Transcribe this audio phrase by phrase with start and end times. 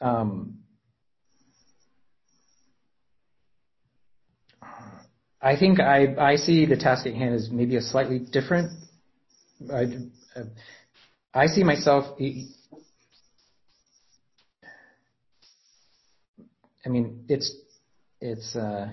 [0.00, 0.60] um,
[5.42, 8.72] I think I, I see the task at hand as maybe a slightly different.
[9.72, 9.86] I,
[11.32, 12.18] I see myself.
[16.84, 17.54] I mean, it's
[18.20, 18.88] it's uh,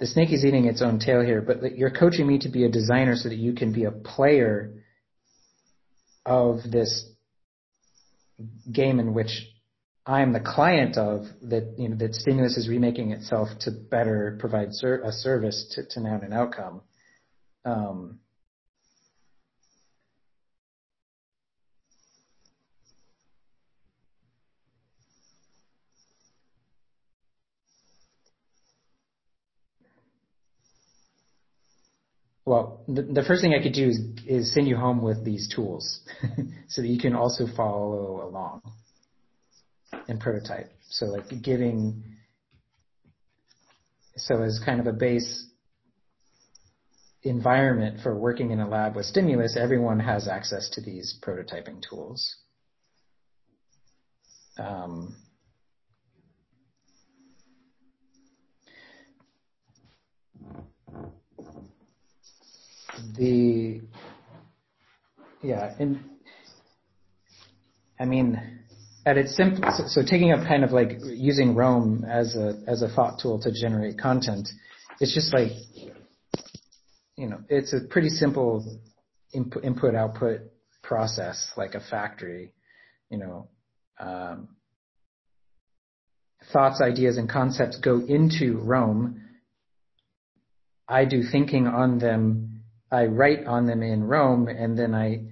[0.00, 2.70] the snake is eating its own tail here, but you're coaching me to be a
[2.70, 4.74] designer so that you can be a player
[6.24, 7.10] of this
[8.72, 9.46] game in which
[10.06, 14.72] I'm the client of that you know that stimulus is remaking itself to better provide
[14.72, 16.80] ser- a service to, to now an outcome.
[17.64, 18.20] Um,
[32.48, 35.52] Well, the, the first thing I could do is, is send you home with these
[35.54, 36.00] tools
[36.68, 38.62] so that you can also follow along
[40.08, 40.70] and prototype.
[40.88, 42.02] So like giving,
[44.16, 45.44] so as kind of a base
[47.22, 52.34] environment for working in a lab with stimulus, everyone has access to these prototyping tools.
[54.58, 55.14] Um,
[63.16, 63.80] the
[65.42, 66.00] yeah and
[68.00, 68.58] i mean
[69.06, 72.82] at its simple so, so, taking up kind of like using Roam as a as
[72.82, 74.48] a thought tool to generate content
[75.00, 75.52] it's just like
[77.16, 78.80] you know it's a pretty simple
[79.32, 80.40] input input output
[80.82, 82.52] process like a factory
[83.10, 83.48] you know
[84.00, 84.48] um,
[86.52, 89.22] thoughts ideas and concepts go into Roam.
[90.88, 92.57] i do thinking on them
[92.90, 95.24] I write on them in Roam and then I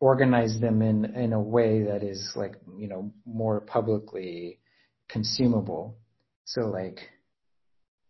[0.00, 4.58] organize them in, in a way that is like, you know, more publicly
[5.08, 5.98] consumable.
[6.44, 6.98] So like,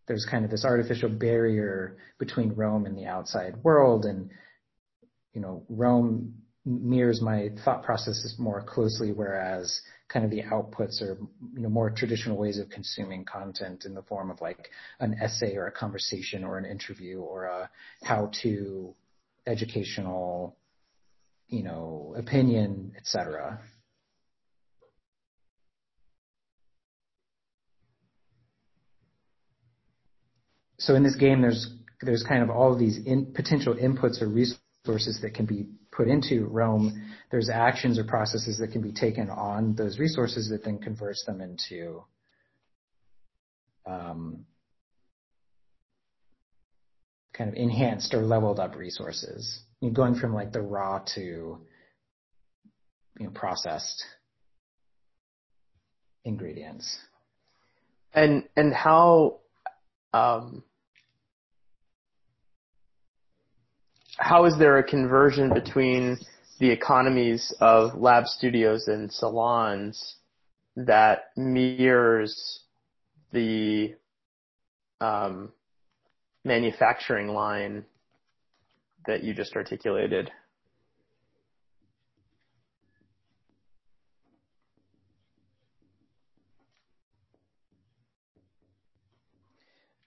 [0.07, 4.31] there's kind of this artificial barrier between Roam and the outside world and,
[5.33, 9.81] you know, Roam mirrors my thought processes more closely, whereas
[10.11, 11.17] kind of the outputs or
[11.55, 15.57] you know more traditional ways of consuming content in the form of like an essay
[15.57, 17.71] or a conversation or an interview or a
[18.03, 18.95] how to
[19.47, 20.57] educational
[21.49, 23.61] you know opinion etc
[30.79, 31.73] so in this game there's
[32.03, 35.69] there's kind of all of these in, potential inputs or resources that can be
[36.01, 40.65] put into Roam, there's actions or processes that can be taken on those resources that
[40.65, 42.03] then converts them into
[43.87, 44.47] um,
[47.35, 49.61] kind of enhanced or leveled up resources.
[49.83, 51.59] You're going from like the raw to you
[53.19, 54.03] know processed
[56.25, 56.99] ingredients.
[58.15, 59.41] And and how
[60.15, 60.65] um,
[64.21, 66.19] how is there a conversion between
[66.59, 70.17] the economies of lab studios and salons
[70.77, 72.61] that mirrors
[73.33, 73.95] the
[75.01, 75.51] um,
[76.45, 77.87] manufacturing line
[79.07, 80.31] that you just articulated?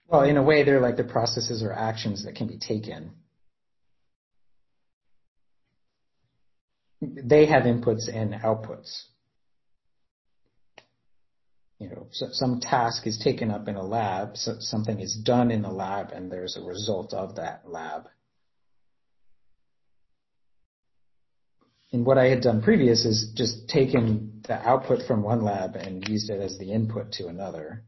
[0.08, 3.14] Well, in a way, they're like the processes or actions that can be taken
[7.24, 9.04] they have inputs and outputs.
[11.80, 15.52] You know, so some task is taken up in a lab, so something is done
[15.52, 18.08] in the lab, and there's a result of that lab.
[21.92, 26.08] And what I had done previous is just taken the output from one lab and
[26.08, 27.84] used it as the input to another.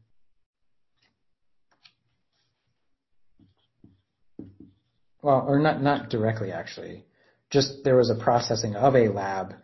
[5.22, 7.05] Well, or not, not directly actually
[7.50, 9.54] just there was a processing of a lab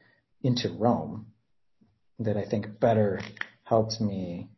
[0.43, 1.27] into Roam
[2.19, 3.21] that I think better
[3.65, 4.49] helped me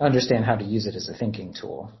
[0.00, 1.92] understand how to use it as a thinking tool.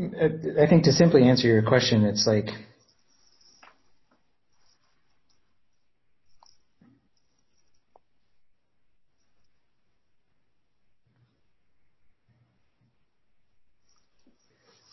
[0.00, 2.46] I think to simply answer your question, it's like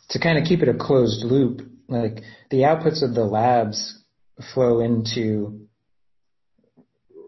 [0.10, 1.62] to kind of keep it a closed loop.
[1.88, 4.02] like the outputs of the labs
[4.56, 5.68] flow into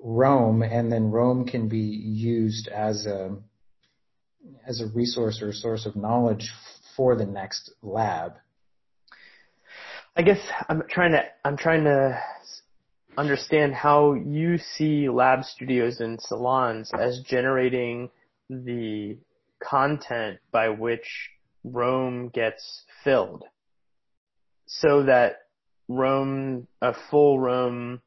[0.04, 3.38] Roam, and then Roam can be used as a
[4.66, 6.52] as a resource or a source of knowledge
[6.98, 8.34] for the next lab.
[10.18, 12.20] I guess I'm trying to I'm trying to
[13.18, 18.10] understand how you see lab studios and salons as generating
[18.50, 19.18] the
[19.64, 21.30] content by which
[21.64, 23.44] Roam gets filled
[24.66, 25.38] so that
[25.88, 28.02] Roam, a full Roam,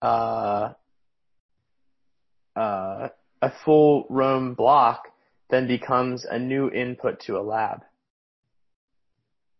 [0.00, 0.72] uh,
[2.56, 3.08] uh,
[3.42, 5.04] a full Roam block
[5.54, 7.82] then becomes a new input to a lab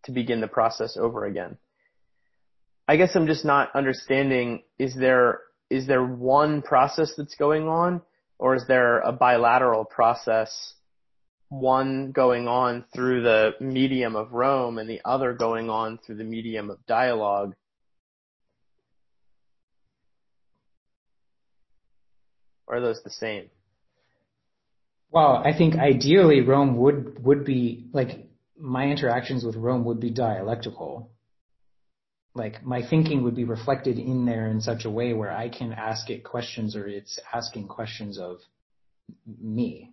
[0.05, 1.57] to begin the process over again.
[2.89, 8.03] I guess I'm just not understanding, is there, is there one process that's going on
[8.39, 10.75] or is there a bilateral process
[11.49, 16.25] one going on through the medium of Roam and the other going on through the
[16.25, 17.55] medium of dialogue.
[22.67, 23.51] Or are those the same?
[25.15, 28.27] Well, I think ideally Roam would would be like
[28.59, 31.13] my interactions with Roam would be dialectical.
[32.35, 35.73] Like my thinking would be reflected in there in such a way where I can
[35.73, 38.39] ask it questions or it's asking questions of
[39.41, 39.93] me.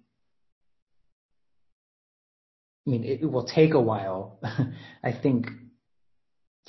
[2.88, 4.40] I mean, it, it will take a while,
[5.04, 5.50] I think,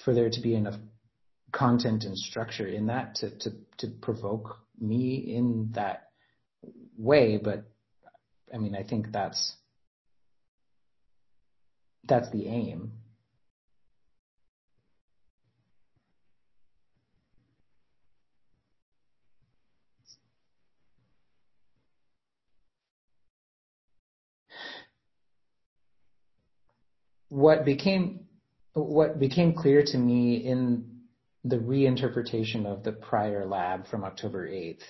[0.04, 0.78] for there to be enough
[1.52, 6.10] content and structure in that to, to, to provoke me in that
[6.98, 7.38] way.
[7.42, 7.71] But
[8.52, 9.56] I mean, I think that's,
[12.04, 12.92] that's the aim.
[27.32, 28.20] what became
[28.74, 30.84] what became clear to me in
[31.44, 34.82] the reinterpretation of the prior lab from October 8th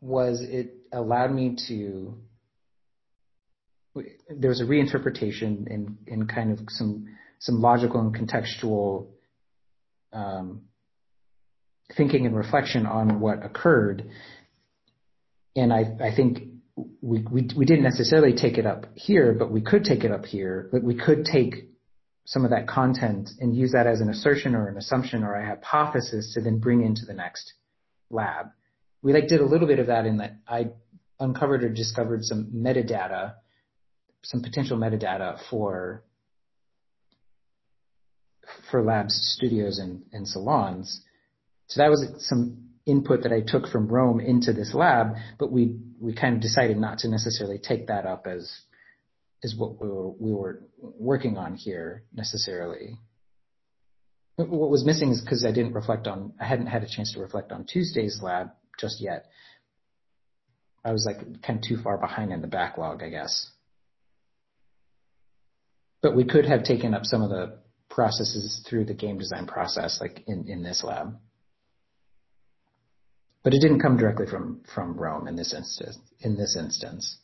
[0.00, 2.14] was it allowed me to
[4.30, 7.06] there was a reinterpretation in in kind of some
[7.38, 9.08] some logical and contextual
[10.12, 10.62] um,
[11.96, 14.10] thinking and reflection on what occurred
[15.56, 16.50] and I, I think
[17.02, 20.24] we, we, we didn't necessarily take it up here, but we could take it up
[20.24, 20.68] here.
[20.72, 21.68] But we could take
[22.24, 25.46] some of that content and use that as an assertion or an assumption or a
[25.46, 27.54] hypothesis to then bring into the next
[28.10, 28.46] lab.
[29.02, 30.70] We like did a little bit of that in that I
[31.18, 33.34] uncovered or discovered some metadata,
[34.22, 36.04] some potential metadata for
[38.70, 41.02] for labs, studios, and, and salons.
[41.68, 45.76] So that was some input that I took from Roam into this lab, but we
[46.00, 48.50] we kind of decided not to necessarily take that up as
[49.42, 52.98] is what we were we were working on here necessarily.
[54.36, 57.20] What was missing is because I didn't reflect on I hadn't had a chance to
[57.20, 59.26] reflect on Tuesday's lab just yet.
[60.84, 63.50] I was like kind of too far behind in the backlog, I guess.
[66.02, 67.58] But we could have taken up some of the
[67.90, 71.18] processes through the game design process, like in, in this lab.
[73.42, 75.98] But it didn't come directly from, from Roam in this instance.
[76.20, 77.18] In this instance.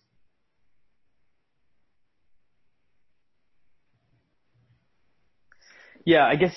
[6.04, 6.54] Yeah, I guess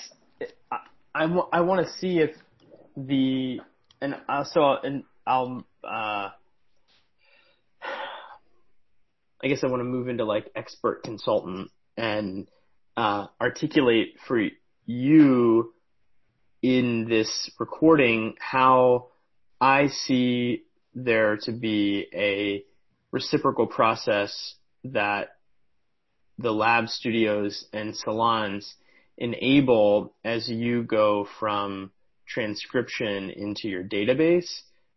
[0.70, 0.78] I,
[1.14, 2.30] I, I want to see if
[2.96, 3.60] the
[4.00, 6.30] and also and I'll uh,
[9.42, 12.48] I guess I want to move into like expert consultant and
[12.96, 14.40] uh, articulate for
[14.86, 15.72] you
[16.62, 19.08] in this recording how
[19.60, 20.64] I see
[20.94, 22.64] there to be a
[23.12, 24.54] reciprocal process
[24.84, 25.36] that
[26.38, 28.74] the lab studios and salons
[29.16, 31.90] enable as you go from
[32.32, 34.50] transcription into your database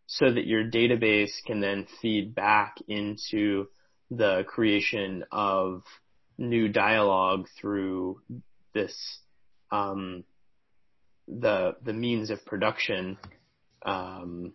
[0.06, 3.66] so that your database can then feed back into
[4.10, 5.82] the creation of
[6.38, 8.20] new dialogue through
[8.74, 9.18] this
[9.70, 10.24] um,
[11.26, 13.16] the the means of production
[13.84, 14.52] um,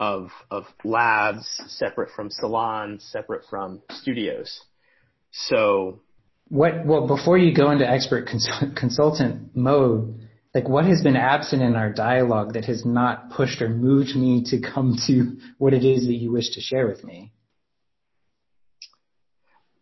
[0.00, 4.60] of of labs separate from salons, separate from studios.
[5.30, 6.00] So,
[6.48, 6.86] what?
[6.86, 11.76] Well, before you go into expert cons- consultant mode, like what has been absent in
[11.76, 16.06] our dialogue that has not pushed or moved me to come to what it is
[16.06, 17.32] that you wish to share with me?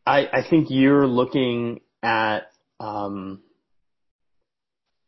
[0.05, 3.41] I, I think you're looking at um,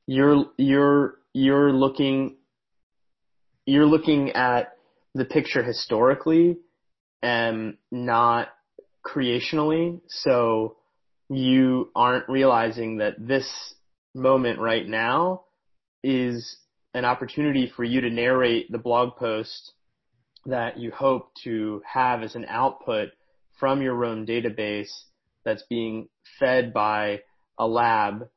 [0.06, 2.36] you're you're you're looking
[3.66, 4.72] you're looking at
[5.14, 6.58] the picture historically
[7.22, 8.48] and not
[9.04, 10.00] creationally.
[10.08, 10.76] So
[11.28, 13.74] you aren't realizing that this
[14.14, 15.42] moment right now
[16.02, 16.56] is
[16.94, 19.72] an opportunity for you to narrate the blog post
[20.46, 23.10] that you hope to have as an output
[23.58, 24.90] from your Roam database
[25.44, 27.20] that's being fed by
[27.58, 28.28] a lab.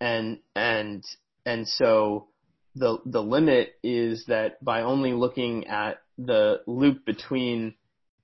[0.00, 1.02] And and
[1.44, 2.28] and so
[2.74, 7.74] the the limit is that by only looking at the loop between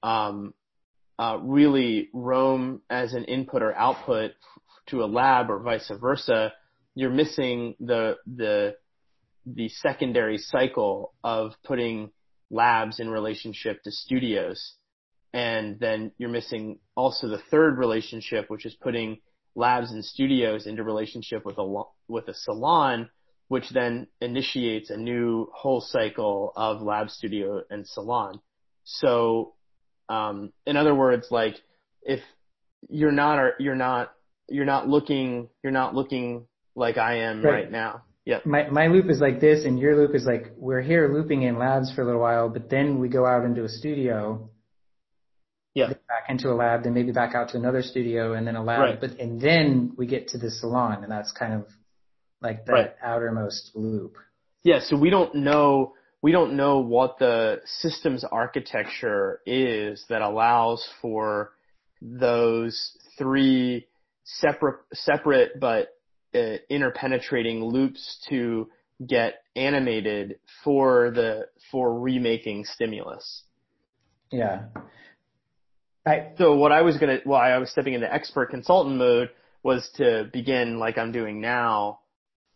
[0.02, 0.54] um,
[1.18, 4.32] uh, really Roam as an input or output
[4.88, 6.52] to a lab or vice versa,
[6.94, 8.76] you're missing the the
[9.46, 12.10] the secondary cycle of putting
[12.50, 14.74] labs in relationship to studios.
[15.32, 19.18] And then you're missing also the third relationship, which is putting
[19.54, 23.10] labs and studios into relationship with a, with a salon,
[23.48, 28.40] which then initiates a new whole cycle of lab studio and salon.
[28.84, 29.54] So,
[30.08, 31.56] um, in other words, like
[32.02, 32.20] if
[32.88, 34.12] you're not, you're not,
[34.48, 38.02] you're not looking, you're not looking like I am right, right now.
[38.24, 38.38] Yeah.
[38.44, 41.58] My my loop is like this, and your loop is like we're here looping in
[41.58, 44.50] labs for a little while, but then we go out into a studio.
[45.74, 45.88] Yeah.
[45.88, 48.80] Back into a lab, then maybe back out to another studio, and then a lab,
[48.80, 49.00] right.
[49.00, 51.66] but and then we get to the salon, and that's kind of
[52.40, 52.94] like that right.
[53.02, 54.16] outermost loop.
[54.62, 54.80] Yeah.
[54.80, 61.52] So we don't know we don't know what the systems architecture is that allows for
[62.00, 63.86] those three
[64.24, 65.88] separate separate but
[66.34, 68.68] uh, interpenetrating loops to
[69.06, 73.44] get animated for the for remaking stimulus.
[74.30, 74.64] Yeah.
[76.06, 79.30] I, so what I was gonna, why I was stepping into expert consultant mode
[79.62, 82.00] was to begin like I'm doing now,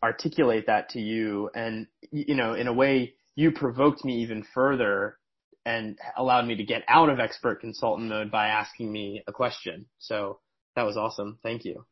[0.02, 5.16] articulate that to you, and you know, in a way, you provoked me even further
[5.64, 9.86] and allowed me to get out of expert consultant mode by asking me a question.
[9.98, 10.40] So
[10.76, 11.38] that was awesome.
[11.42, 11.86] Thank you.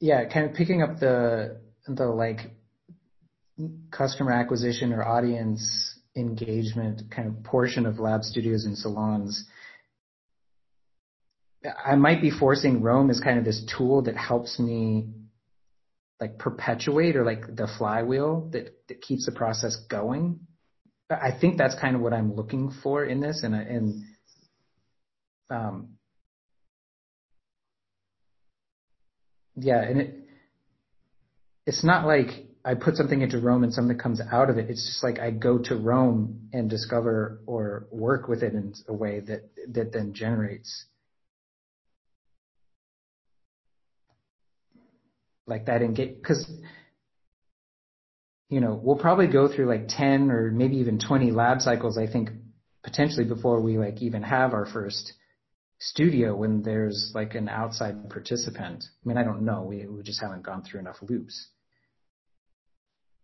[0.00, 2.52] Yeah, kind of picking up the the like
[3.90, 9.44] customer acquisition or audience engagement kind of portion of lab studios and salons.
[11.84, 15.08] I might be forcing Roam as kind of this tool that helps me
[16.18, 20.40] like perpetuate or like the flywheel that, that keeps the process going.
[21.10, 24.04] I think that's kind of what I'm looking for in this and, and,
[25.50, 25.96] um,
[29.60, 30.14] yeah, and it
[31.66, 32.28] it's not like
[32.64, 34.68] I put something into Roam and something comes out of it.
[34.68, 38.92] It's just like I go to Roam and discover or work with it in a
[38.92, 40.86] way that that then generates
[45.46, 46.50] like that get because
[48.48, 52.06] you know we'll probably go through like 10 or maybe even 20 lab cycles I
[52.06, 52.30] think
[52.82, 55.12] potentially before we like even have our first
[55.80, 58.84] studio when there's like an outside participant.
[58.84, 59.62] I mean, I don't know.
[59.62, 61.48] We, we just haven't gone through enough loops.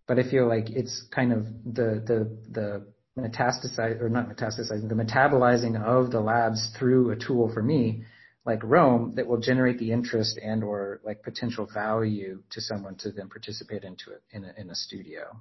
[0.08, 2.86] But I feel like it's kind of the, the, the
[3.18, 8.04] metastasize, or not metastasizing, the metabolizing of the labs through a tool for me,
[8.46, 13.10] like Roam, that will generate the interest and or like potential value to someone to
[13.10, 15.36] then participate into it in a, in a studio.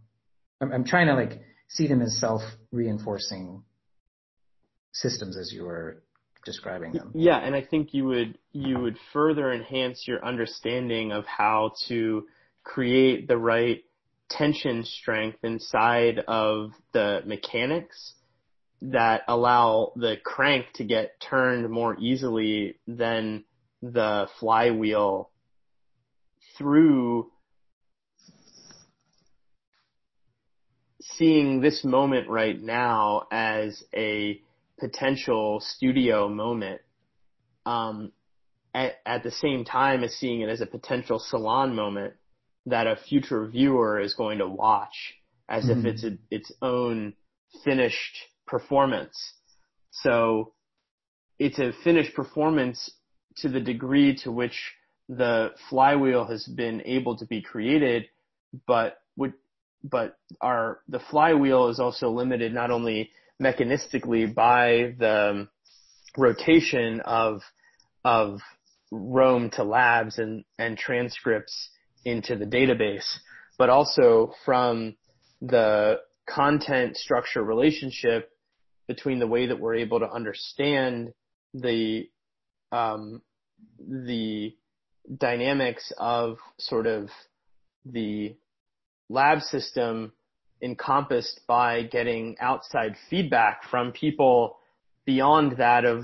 [0.59, 3.63] I'm, I'm trying to like see them as self-reinforcing
[4.91, 6.01] systems as you were
[6.45, 7.11] describing them.
[7.13, 12.25] Yeah, and I think you would you would further enhance your understanding of how to
[12.63, 13.83] create the right
[14.29, 18.13] tension strength inside of the mechanics
[18.81, 23.43] that allow the crank to get turned more easily than
[23.81, 25.29] the flywheel
[26.57, 27.29] through
[31.01, 34.41] seeing this moment right now as a
[34.79, 36.81] potential studio moment
[37.65, 38.11] um,
[38.73, 42.13] at, at the same time as seeing it as a potential salon moment
[42.65, 45.15] that a future viewer is going to watch
[45.47, 45.85] as mm-hmm.
[45.85, 47.13] if it's a, its own
[47.63, 48.17] finished
[48.47, 49.15] performance.
[49.91, 50.53] So
[51.39, 52.91] it's a finished performance
[53.37, 54.73] to the degree to which
[55.07, 58.05] the flywheel has been able to be created,
[58.67, 59.33] but would,
[59.83, 63.11] but our, the flywheel is also limited not only
[63.41, 65.47] mechanistically by the
[66.17, 67.41] rotation of
[68.03, 68.39] of
[68.91, 71.69] Roam to labs and, and transcripts
[72.05, 73.17] into the database,
[73.57, 74.95] but also from
[75.41, 75.99] the
[76.29, 78.29] content structure relationship
[78.87, 81.11] between the way that we're able to understand
[81.53, 82.07] the
[82.71, 83.21] um,
[83.79, 84.55] the
[85.17, 87.09] dynamics of sort of
[87.85, 88.35] the
[89.09, 90.13] lab system
[90.61, 94.57] encompassed by getting outside feedback from people
[95.05, 96.03] beyond that of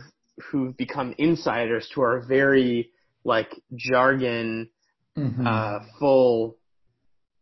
[0.50, 2.90] who've become insiders to our very
[3.24, 4.70] like jargon
[5.18, 5.48] mm-hmm.
[5.48, 6.58] uh, full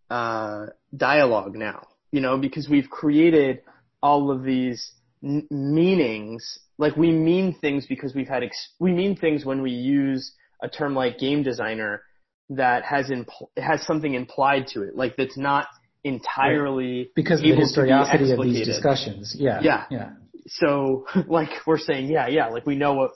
[0.10, 3.62] uh, dialogue now you know because we've created
[4.02, 9.16] all of these n- meanings like we mean things because we've had ex- we mean
[9.16, 12.02] things when we use a term like game designer
[12.50, 15.68] that has impl- has something implied to it like that's not
[16.04, 17.08] entirely right.
[17.16, 19.36] because of the historicity of these discussions.
[19.38, 19.60] Yeah.
[19.62, 19.86] Yeah.
[19.90, 20.10] Yeah.
[20.48, 23.12] So like we're saying, yeah, yeah, like we know what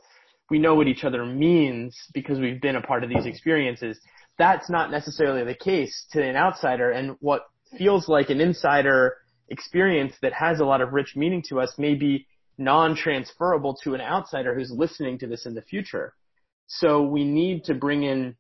[0.50, 4.00] we know what each other means because we've been a part of these experiences.
[4.38, 7.44] That's not necessarily the case to an outsider and what
[7.78, 9.18] feels like an insider
[9.50, 14.02] experience that has a lot of rich meaning to us may be non-transferable to an
[14.02, 16.14] outsider who's listening to this in the future.
[16.68, 18.36] So we need to bring in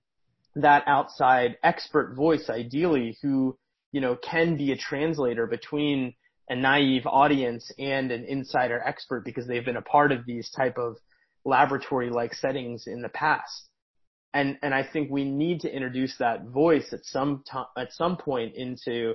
[0.55, 3.57] that outside expert voice ideally who
[3.93, 6.13] you know, can be a translator between
[6.49, 10.77] a naive audience and an insider expert because they've been a part of these type
[10.77, 10.97] of
[11.45, 13.69] laboratory like settings in the past.
[14.33, 18.17] And, and I think we need to introduce that voice at some time, at some
[18.17, 19.13] point into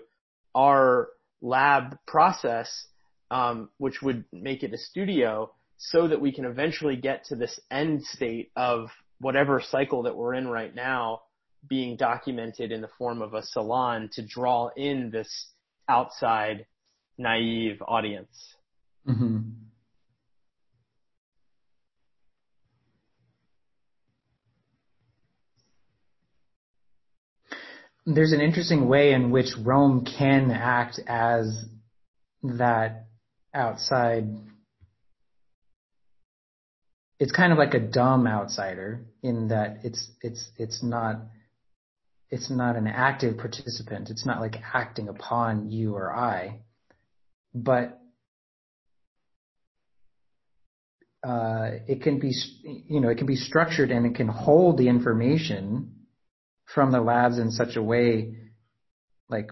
[0.54, 1.08] our
[1.42, 2.86] lab process,
[3.32, 7.58] um, which would make it a studio so that we can eventually get to this
[7.70, 11.20] end state of whatever cycle that we're in right now
[11.68, 15.48] being documented in the form of a salon to draw in this
[15.88, 16.66] outside
[17.16, 18.54] naive audience.
[19.06, 19.38] Mm-hmm.
[28.06, 31.66] There's an interesting way in which Roam can act as
[32.42, 33.06] that
[33.52, 34.28] outside.
[37.18, 41.20] It's kind of like a dumb outsider in that it's it's it's not
[42.30, 44.10] it's not an active participant.
[44.10, 46.60] It's not like acting upon you or I,
[47.54, 47.98] but
[51.24, 54.88] uh, it can be, you know, it can be structured and it can hold the
[54.88, 56.06] information
[56.66, 58.36] from the labs in such a way,
[59.30, 59.50] like,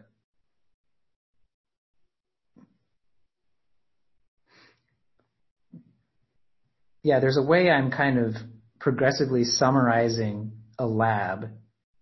[7.02, 8.34] yeah, there's a way I'm kind of
[8.78, 11.48] progressively summarizing a lab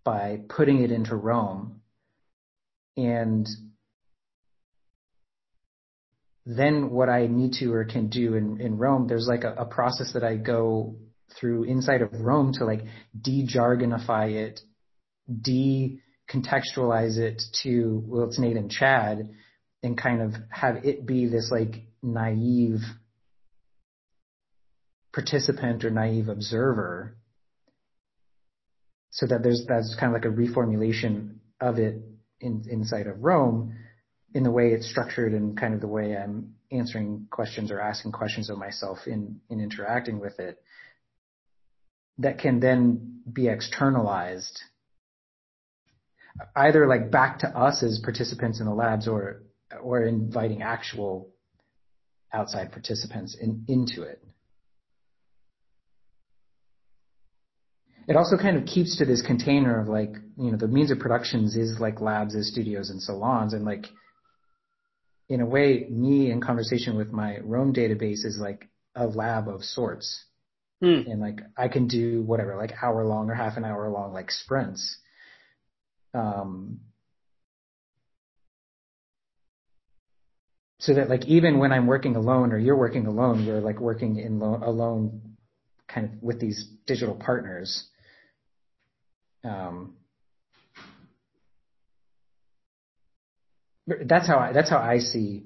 [0.04, 1.80] by putting it into Roam.
[2.96, 3.48] And
[6.46, 9.64] then what I need to or can do in, in Roam, there's like a, a
[9.64, 10.96] process that I go
[11.38, 12.82] through inside of Roam to like
[13.18, 14.60] de-jargonify it,
[15.40, 19.30] de-contextualize it to well, it's Nate and Chad
[19.82, 22.80] and kind of have it be this like naive
[25.12, 27.16] participant or naive observer
[29.14, 32.02] so that there's that's kind of like a reformulation of it
[32.40, 33.74] in, inside of Roam
[34.34, 38.10] in the way it's structured and kind of the way I'm answering questions or asking
[38.10, 40.60] questions of myself in, in interacting with it
[42.18, 44.60] that can then be externalized
[46.56, 49.44] either like back to us as participants in the labs or
[49.80, 51.30] or inviting actual
[52.32, 54.20] outside participants in, into it.
[58.06, 60.98] It also kind of keeps to this container of like, you know, the means of
[60.98, 63.54] productions is like labs, is studios and salons.
[63.54, 63.86] And like,
[65.28, 69.64] in a way, me in conversation with my Roam database is like a lab of
[69.64, 70.24] sorts.
[70.82, 71.02] Hmm.
[71.06, 74.30] And like, I can do whatever, like hour long or half an hour long, like
[74.30, 74.98] sprints.
[76.12, 76.80] Um,
[80.78, 84.18] so that like even when I'm working alone or you're working alone, we're like working
[84.18, 85.36] in lo- alone
[85.88, 87.88] kind of with these digital partners
[89.44, 89.94] Um,
[94.06, 95.44] that's how I, that's how I see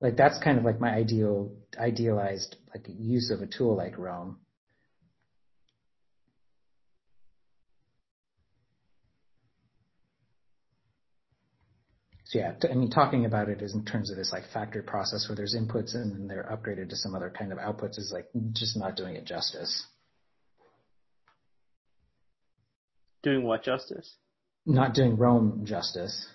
[0.00, 4.38] like that's kind of like my ideal idealized like use of a tool like Roam.
[12.24, 15.28] So yeah, I mean, talking about it is in terms of this like factory process
[15.28, 18.26] where there's inputs and then they're upgraded to some other kind of outputs is like
[18.52, 19.84] just not doing it justice.
[23.26, 24.14] Doing what justice?
[24.66, 26.28] Not doing Roam justice.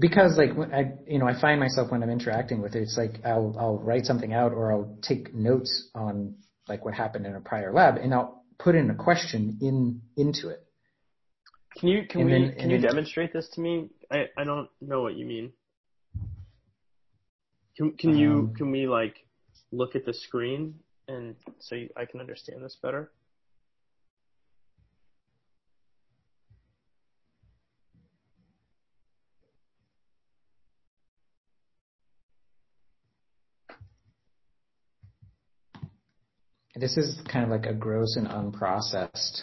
[0.00, 3.24] because like I you know I find myself when I'm interacting with it it's like
[3.24, 6.36] I'll I'll write something out or I'll take notes on
[6.68, 10.48] like what happened in a prior lab and I'll put in a question in into
[10.48, 10.64] it.
[11.76, 13.90] Can you can and we then, can you demonstrate this to me?
[14.10, 15.52] I I don't know what you mean.
[17.76, 19.16] Can can you um, can we like
[19.72, 20.74] look at the screen
[21.08, 23.10] and so you, I can understand this better?
[36.76, 39.42] This is kind of like a gross and unprocessed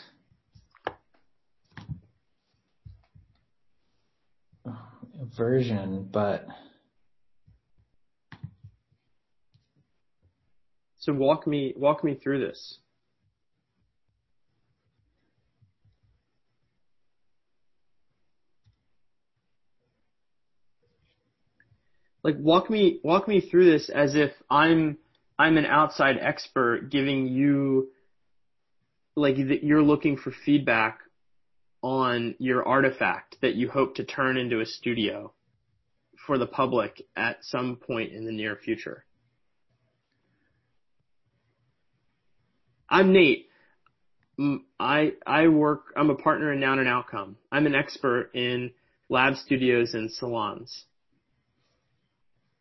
[5.38, 6.46] version, but
[11.02, 12.78] so walk me walk me through this.
[22.24, 25.00] Like walk me walk me through this as if I'm
[25.40, 27.90] I'm an outside expert giving you
[29.16, 31.00] like that you're looking for feedback
[31.82, 35.34] on your artifact that you hope to turn into a studio
[36.28, 39.04] for the public at some point in the near future.
[42.92, 43.48] I'm Nate.
[44.78, 45.94] I I work.
[45.96, 47.38] I'm a partner in Noun and Outcome.
[47.50, 48.72] I'm an expert in
[49.08, 50.84] lab studios and salons.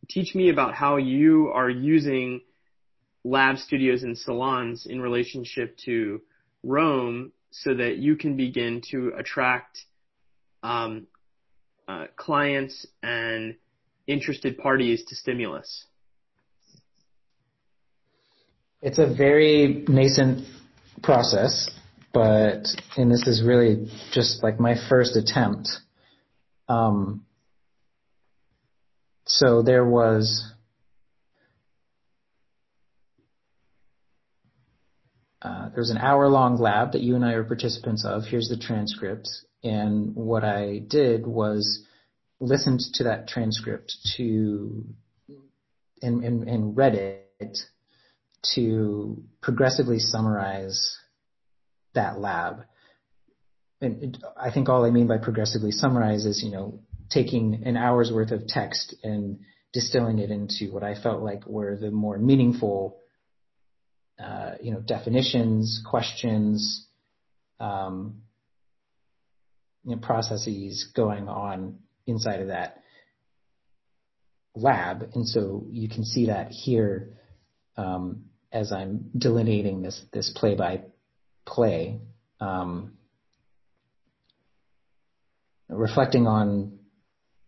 [0.09, 2.43] Teach me about how you are using
[3.25, 6.23] lab studios and salons in relationship to
[6.63, 9.81] Roam, so that you can begin to attract
[10.63, 11.09] um,
[11.89, 13.57] uh, clients and
[14.07, 15.87] interested parties to stimulus?
[18.83, 20.47] It's a very nascent
[21.03, 21.69] process,
[22.15, 22.67] but
[22.97, 25.69] and this is really just like my first attempt.
[26.69, 27.27] Um,
[29.27, 30.51] so there was
[35.43, 38.25] Uh, there's an hour long lab that you and I are participants of.
[38.25, 39.27] Here's the transcript.
[39.65, 41.83] And what I did was
[42.41, 44.85] listened to that transcript to
[46.03, 47.59] and, and, and read it
[48.55, 50.97] to progressively summarize
[51.95, 52.65] that lab.
[53.81, 58.13] And I think all I mean by progressively summarize is, you know, taking an hour's
[58.13, 59.41] worth of text and
[59.73, 62.99] distilling it into what I felt like were the more meaningful
[64.23, 66.87] uh, you know, definitions, questions,
[67.59, 68.21] um,
[69.85, 72.83] you know, processes going on inside of that
[74.55, 75.11] lab.
[75.15, 77.15] And so you can see that here
[77.79, 80.83] um, as I'm delineating this this play by
[81.47, 82.01] play,
[82.41, 82.95] um,
[85.69, 86.79] reflecting on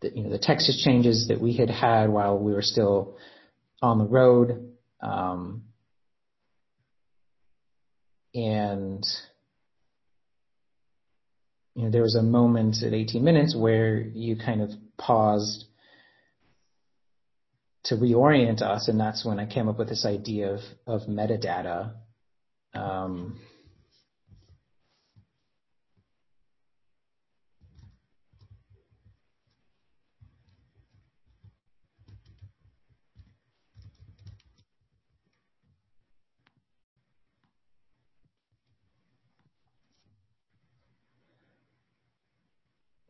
[0.00, 3.16] the, you know the Texas changes that we had had while we were still
[3.80, 4.72] on the road.
[5.00, 5.64] Um,
[8.34, 9.04] and
[11.74, 15.66] you know there was a moment at 18 minutes where you kind of paused
[17.84, 21.94] to reorient us, and that's when I came up with this idea of of metadata.
[22.74, 23.40] Um,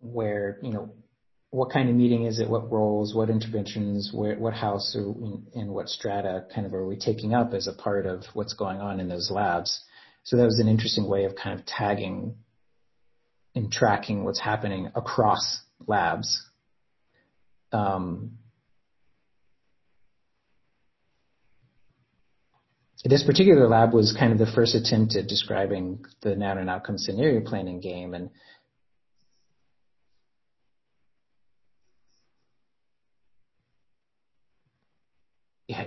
[0.03, 0.91] where, you know,
[1.53, 2.49] what kind of meeting is it?
[2.49, 5.15] What roles, what interventions, where, what house or
[5.53, 8.81] in what strata kind of are we taking up as a part of what's going
[8.81, 9.85] on in those labs?
[10.25, 12.37] So that was an interesting way of kind of tagging
[13.55, 16.43] and tracking what's happening across labs.
[17.71, 18.39] Um,
[23.05, 26.97] this particular lab was kind of the first attempt at describing the noun and outcome
[26.97, 28.31] scenario planning game and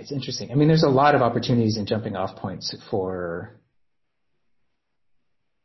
[0.06, 0.52] it's interesting.
[0.52, 3.58] I mean, there's a lot of opportunities and jumping off points for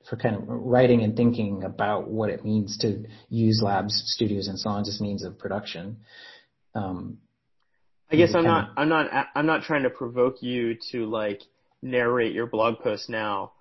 [0.10, 4.60] for kind of writing and thinking about what it means to use labs, studios, and
[4.60, 5.97] salons as means of production.
[6.73, 7.19] Um,
[8.12, 11.41] I guess I'm not, of, I'm not, I'm not trying to provoke you to like
[11.84, 13.51] narrate your blog post now.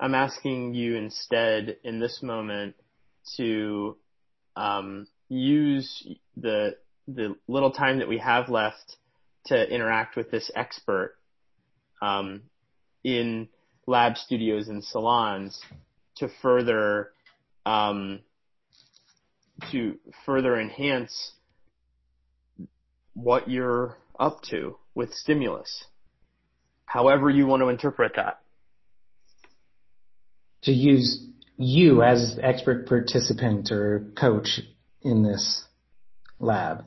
[0.00, 2.76] I'm asking you instead in this moment
[3.38, 3.96] to
[4.54, 6.76] um, use the
[7.08, 8.98] the little time that we have left
[9.48, 11.16] to interact with this expert
[12.00, 12.42] um,
[13.04, 13.48] in
[13.86, 15.60] lab studios and salons
[16.16, 17.10] to further
[17.66, 18.20] um,
[19.72, 21.32] to further enhance
[23.14, 25.84] what you're up to with stimulus,
[26.84, 28.40] however you want to interpret that.
[30.62, 34.60] To use you as expert participant or coach
[35.02, 35.64] in this
[36.38, 36.84] lab.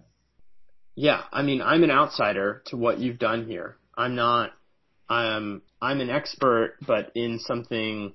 [0.96, 3.78] Yeah, I mean, I'm an outsider to what you've done here.
[3.98, 4.52] I'm not.
[5.10, 8.14] I'm I'm an expert, but in something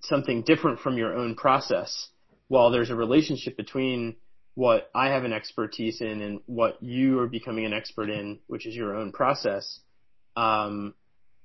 [0.00, 2.08] something different from your own process.
[2.48, 4.16] While there's a relationship between
[4.54, 8.66] what I have an expertise in and what you are becoming an expert in, which
[8.66, 9.80] is your own process.
[10.36, 10.94] Um,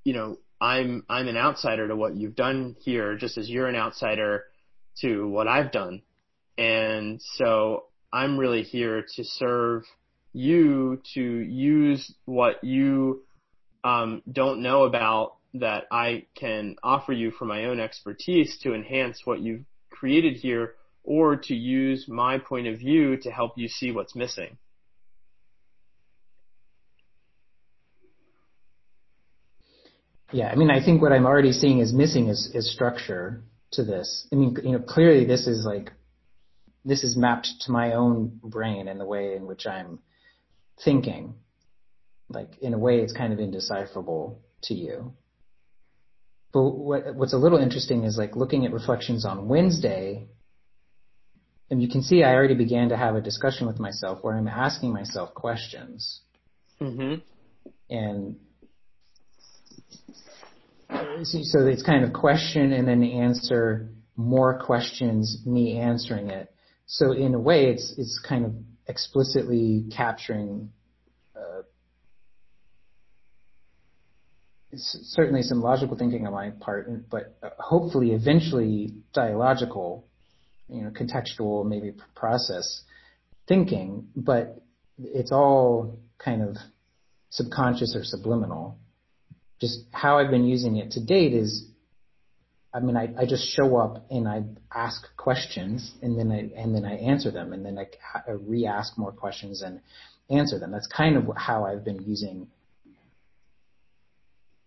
[0.03, 3.75] you know, I'm I'm an outsider to what you've done here, just as you're an
[3.75, 4.45] outsider
[5.01, 6.01] to what I've done.
[6.57, 9.83] And so I'm really here to serve
[10.33, 13.23] you to use what you
[13.83, 19.21] um, don't know about that I can offer you from my own expertise to enhance
[19.25, 23.91] what you've created here or to use my point of view to help you see
[23.91, 24.57] what's missing.
[30.31, 33.43] Yeah, I mean, I think what I'm already seeing is missing is, is structure
[33.73, 34.25] to this.
[34.31, 35.91] I mean, you know, clearly this is like,
[36.83, 39.99] this is mapped to my own brain and the way in which I'm
[40.83, 41.35] thinking.
[42.29, 45.13] Like, in a way, it's kind of indecipherable to you.
[46.51, 50.27] But what, what's a little interesting is like looking at reflections on Wednesday,
[51.69, 54.47] and you can see I already began to have a discussion with myself where I'm
[54.47, 56.21] asking myself questions.
[56.79, 57.15] Mm-hmm.
[57.89, 58.35] And
[61.23, 66.53] so it's kind of question and then answer, more questions, me answering it.
[66.85, 68.53] So in a way, it's it's kind of
[68.87, 70.71] explicitly capturing
[71.35, 71.61] uh,
[74.75, 80.05] certainly some logical thinking on my part, but uh, hopefully eventually dialogical,
[80.67, 82.83] you know, contextual, maybe process
[83.47, 84.07] thinking.
[84.15, 84.61] But
[84.97, 86.57] it's all kind of
[87.29, 88.77] subconscious or subliminal
[89.63, 91.65] just how I've been using it to date is,
[92.73, 96.73] I mean, I, I just show up and I ask questions and then I, and
[96.73, 97.85] then I answer them and then I,
[98.27, 99.79] I re-ask more questions and
[100.29, 100.71] answer them.
[100.71, 102.47] That's kind of how I've been using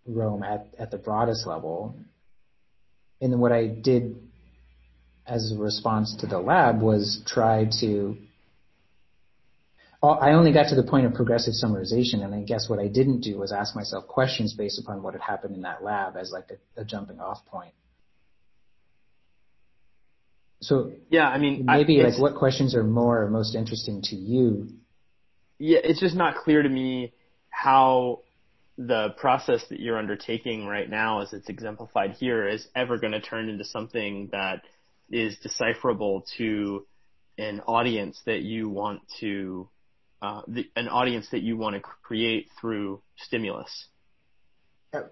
[0.06, 1.96] Roam at, at the broadest level.
[3.20, 4.16] And then what I did
[5.26, 8.16] as a response to the lab was try to
[10.02, 12.86] oh, I only got to the point of progressive summarization, and I guess what I
[12.86, 16.30] didn't do was ask myself questions based upon what had happened in that lab as
[16.30, 17.72] like a, a jumping off point.
[20.60, 24.16] So yeah, I mean, maybe I, like what questions are more or most interesting to
[24.16, 24.68] you?
[25.58, 27.12] Yeah, it's just not clear to me
[27.50, 28.20] how
[28.78, 33.20] the process that you're undertaking right now, as it's exemplified here, is ever going to
[33.20, 34.62] turn into something that
[35.10, 36.86] is decipherable to
[37.38, 39.68] an audience that you want to
[40.22, 43.86] uh, the, an audience that you want to create through stimulus.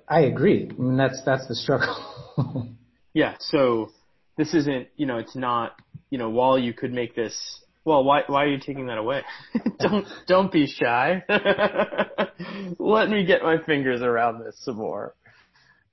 [0.08, 0.68] I agree.
[0.70, 1.94] I mean, that's that's the struggle.
[3.12, 3.36] yeah.
[3.38, 3.90] So
[4.36, 5.76] this isn't, you know, it's not,
[6.10, 7.60] you know, while you could make this.
[7.84, 9.22] Well, why why are you taking that away?
[9.78, 11.22] don't don't be shy.
[12.78, 15.14] Let me get my fingers around this some more.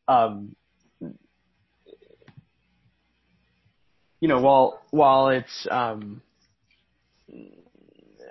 [0.08, 0.56] Um,
[4.22, 6.22] you know, while while it's um,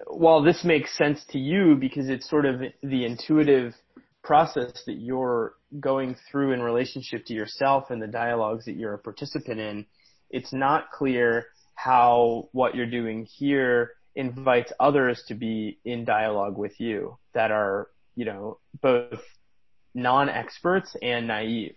[0.07, 3.75] while this makes sense to you because it's sort of the intuitive
[4.23, 8.99] process that you're going through in relationship to yourself and the dialogues that you're a
[8.99, 9.87] participant in,
[10.31, 16.79] it's not clear how what you're doing here invites others to be in dialogue with
[16.79, 19.21] you that are, you know, both
[19.95, 21.77] non-experts and naive.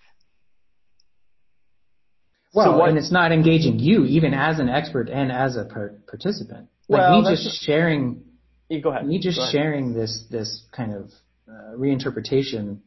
[2.54, 5.66] Well, so what, and it's not engaging you even as an expert and as a
[5.66, 6.70] par- participant.
[6.88, 8.24] Like well, me just sharing.
[8.70, 9.08] Yeah, go ahead.
[9.08, 9.52] Me just ahead.
[9.52, 11.10] sharing this this kind of
[11.50, 12.80] uh, reinterpretation.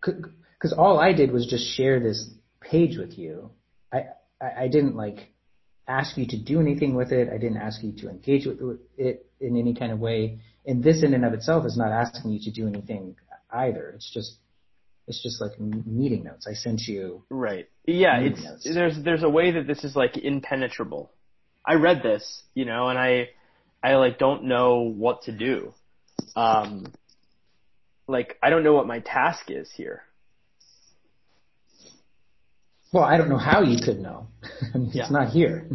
[0.00, 2.30] Because all I did was just share this
[2.70, 3.50] page with you.
[3.92, 4.04] I,
[4.40, 5.32] I I didn't like
[5.86, 7.28] ask you to do anything with it.
[7.28, 8.58] I didn't ask you to engage with
[8.96, 10.40] it in any kind of way.
[10.66, 13.16] And this in and of itself is not asking you to do anything
[13.52, 13.92] either.
[13.94, 14.38] It's just
[15.06, 16.46] it's just like meeting notes.
[16.48, 17.24] I sent you.
[17.28, 17.68] Right.
[17.86, 18.20] Yeah.
[18.20, 18.64] It's notes.
[18.64, 21.10] there's there's a way that this is like impenetrable.
[21.66, 23.30] I read this, you know, and I
[23.82, 25.74] I like don't know what to do.
[26.34, 26.92] Um,
[28.06, 30.02] like I don't know what my task is here.
[32.94, 34.28] Well, I don't know how you could know.
[34.74, 35.08] it's yeah.
[35.10, 35.68] not here.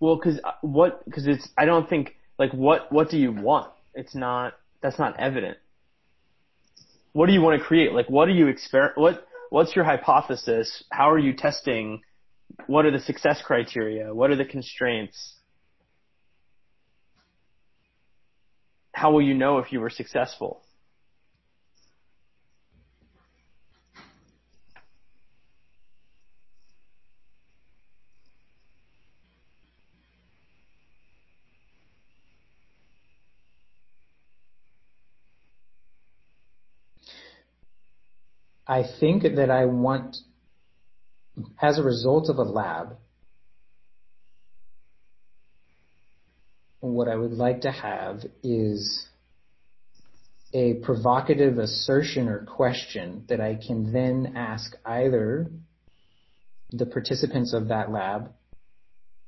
[0.00, 1.04] well, because uh, what?
[1.04, 1.48] Because it's.
[1.56, 2.90] I don't think like what.
[2.90, 3.70] What do you want?
[3.94, 4.54] It's not.
[4.80, 5.58] That's not evident
[7.12, 7.92] what do you want to create?
[7.92, 10.84] Like, what are you exper- what, what's your hypothesis?
[10.90, 12.00] How are you testing?
[12.66, 14.14] What are the success criteria?
[14.14, 15.34] What are the constraints?
[18.92, 20.62] How will you know if you were successful?
[38.72, 40.16] I think that I want,
[41.60, 42.96] as a result of a lab,
[46.80, 49.06] what I would like to have is
[50.54, 55.50] a provocative assertion or question that I can then ask either
[56.70, 58.32] the participants of that lab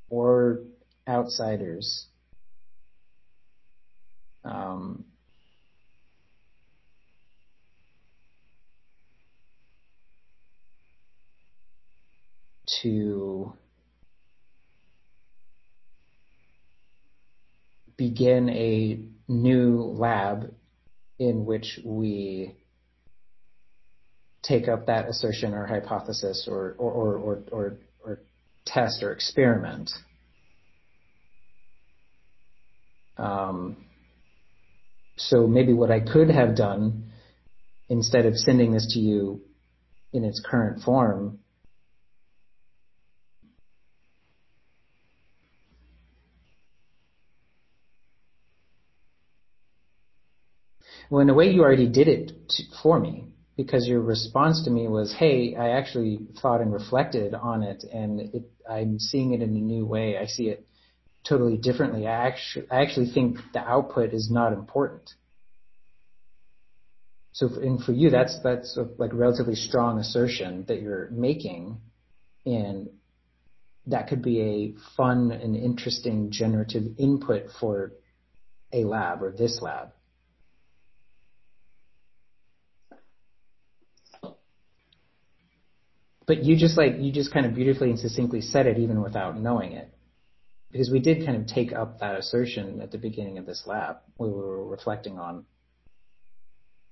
[0.09, 0.61] or
[1.07, 2.07] outsiders.
[4.42, 5.04] Um,
[12.85, 13.53] to
[17.97, 20.55] begin a new lab
[21.18, 22.55] in which we
[24.42, 28.20] take up that assertion or hypothesis or, or, or, or, or, or
[28.66, 29.90] test or experiment.
[33.16, 33.77] Um,
[35.16, 37.12] so maybe what I could have done
[37.88, 39.40] instead of sending this to you
[40.12, 41.38] in its current form
[51.11, 52.33] Well, in a way, you already did it
[52.83, 57.62] for me because your response to me was, "Hey, I actually thought and reflected on
[57.62, 60.17] it, and it, I'm seeing it in a new way.
[60.19, 60.67] I see it
[61.29, 62.07] totally differently.
[62.07, 65.11] I actually, I actually think the output is not important."
[67.33, 71.81] So, and for you, that's that's a, like relatively strong assertion that you're making,
[72.47, 72.88] and
[73.87, 77.93] that could be a fun and interesting generative input for
[78.73, 79.93] a lab or this lab.
[86.27, 89.39] But you just like you just kind of beautifully and succinctly said it even without
[89.39, 89.89] knowing it.
[90.73, 93.99] Because we did kind of take up that assertion at the beginning of this lab.
[94.19, 95.45] We were reflecting on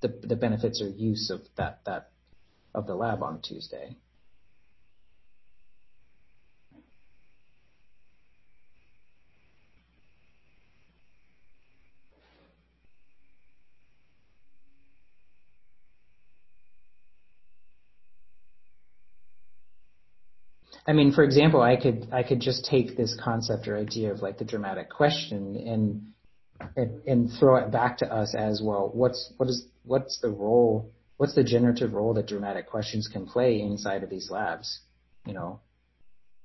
[0.01, 2.11] the the benefits or use of that that
[2.75, 3.97] of the lab on Tuesday.
[20.87, 24.21] I mean, for example, I could I could just take this concept or idea of
[24.21, 26.13] like the dramatic question and
[26.77, 28.91] and, and throw it back to us as well.
[28.93, 30.93] What's what is what's the role?
[31.19, 34.81] What's the generative role that dramatic questions can play inside of these labs?
[35.25, 35.61] You know,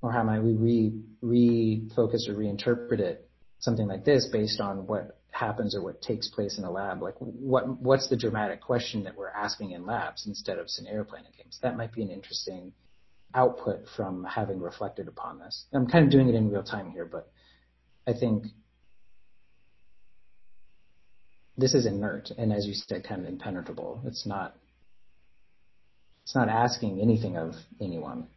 [0.02, 3.28] or how might we re refocus or reinterpret it?
[3.60, 7.02] Something like this based on what happens or what takes place in a lab.
[7.02, 11.32] Like what what's the dramatic question that we're asking in labs instead of scenario planning
[11.36, 11.58] games?
[11.64, 12.74] That might be an interesting
[13.34, 15.66] output from having reflected upon this.
[15.74, 17.30] I'm kind of doing it in real time here, but
[18.08, 18.46] I think
[21.58, 24.02] this is inert and as you said, kind of impenetrable.
[24.06, 24.56] It's not
[26.24, 28.28] it's not asking anything of anyone.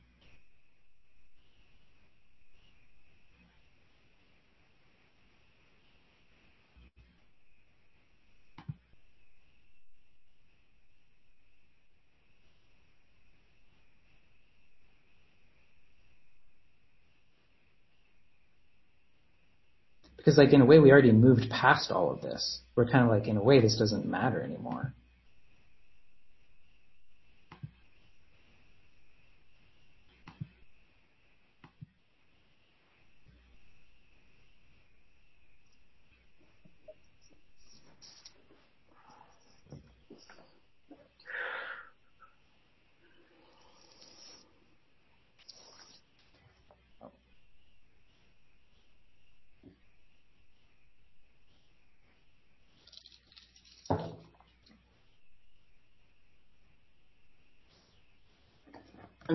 [20.31, 22.61] Because like in a way we already moved past all of this.
[22.77, 24.95] We're kind of like in a way this doesn't matter anymore.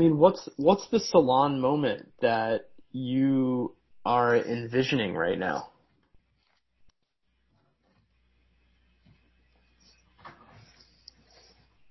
[0.08, 3.76] Mean, what's what's the salon moment that you
[4.06, 5.70] are envisioning right now?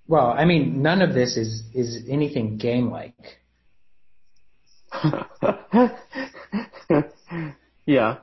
[0.07, 3.15] Well, I mean, none of this is is anything game like.
[7.87, 8.19] yeah.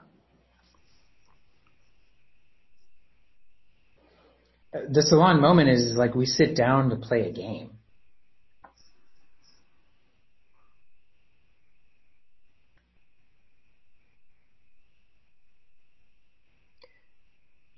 [4.74, 7.72] The salon moment is like we sit down to play a game.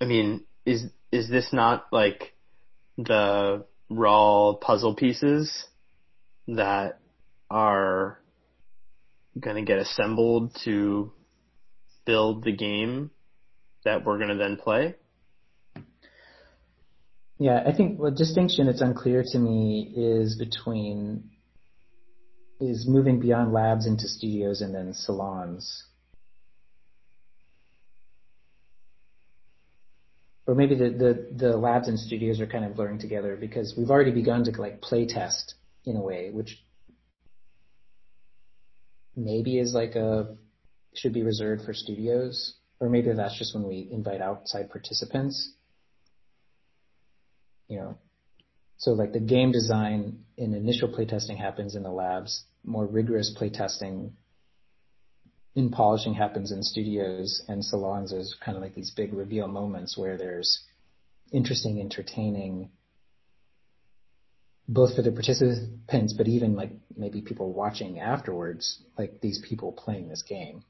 [0.04, 2.34] I mean, is is this not like
[2.98, 5.64] the raw puzzle pieces
[6.46, 7.00] that
[7.50, 8.18] are
[9.40, 11.10] going to get assembled to
[12.04, 13.12] build the game
[13.86, 14.94] that we're going to then play?
[17.38, 21.30] Yeah, I think the distinction that's unclear to me is between
[22.60, 25.82] is moving beyond labs into studios and then salons.
[30.46, 33.90] Or maybe the, the, the labs and studios are kind of blurring together because we've
[33.90, 36.62] already begun to like play test in a way, which
[39.16, 40.36] maybe is like a
[40.94, 45.52] should be reserved for studios, or maybe that's just when we invite outside participants.
[47.68, 47.98] You know,
[48.76, 52.44] so like the game design in initial playtesting happens in the labs.
[52.64, 54.12] More rigorous playtesting
[55.54, 59.96] in polishing happens in studios and salons is kind of like these big reveal moments
[59.96, 60.64] where there's
[61.32, 62.70] interesting, entertaining,
[64.66, 70.08] both for the participants, but even like maybe people watching afterwards, like these people playing
[70.08, 70.64] this game.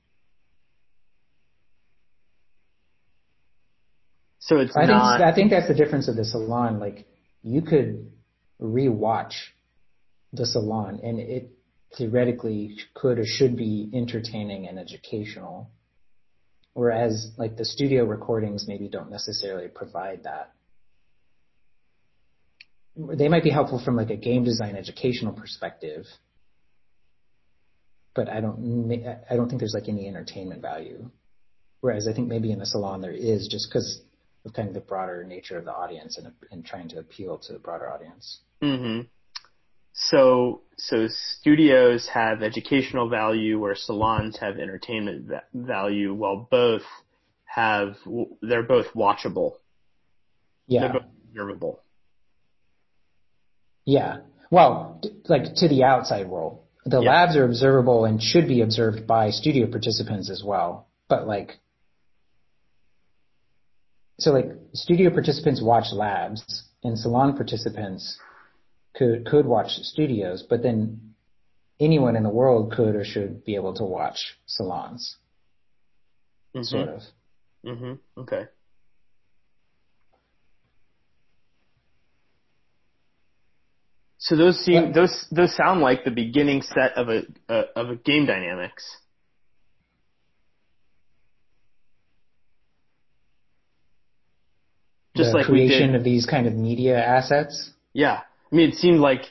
[4.38, 5.18] So it's I not.
[5.18, 6.78] think I think that's the difference of the salon.
[6.78, 7.06] Like
[7.42, 8.12] you could
[8.60, 9.32] rewatch
[10.34, 11.53] the salon, and it
[11.96, 15.70] theoretically could or should be entertaining and educational.
[16.72, 20.52] Whereas like the studio recordings maybe don't necessarily provide that.
[22.96, 26.04] They might be helpful from like a game design educational perspective,
[28.14, 28.92] but I don't
[29.28, 31.10] I don't think there's like any entertainment value.
[31.80, 34.00] Whereas I think maybe in the salon there is just because
[34.44, 37.52] of kind of the broader nature of the audience and, and trying to appeal to
[37.52, 38.40] the broader audience.
[38.60, 39.02] hmm
[39.94, 46.82] So, so studios have educational value where salons have entertainment va- value while both
[47.44, 47.96] have,
[48.42, 49.52] they're both watchable.
[50.66, 50.80] Yeah.
[50.80, 51.80] They're both observable.
[53.84, 54.18] Yeah.
[54.50, 56.60] Well, like to the outside world.
[56.86, 57.10] The Yeah.
[57.10, 60.88] labs are observable and should be observed by studio participants as well.
[61.08, 61.58] But like,
[64.18, 68.18] so like studio participants watch labs and salon participants
[68.94, 71.14] could, could watch studios, but then
[71.80, 75.16] anyone in the world could or should be able to watch salons,
[76.54, 76.64] Mhm.
[76.64, 77.02] sort of.
[77.64, 78.46] hmm Okay.
[84.18, 84.94] So those seem What?
[84.94, 88.84] those those sound like the beginning set of a uh, of a game dynamics.
[95.16, 97.70] Just the like we creation of these kind of media assets.
[97.92, 98.22] Yeah,
[98.54, 99.22] I mean it seemed like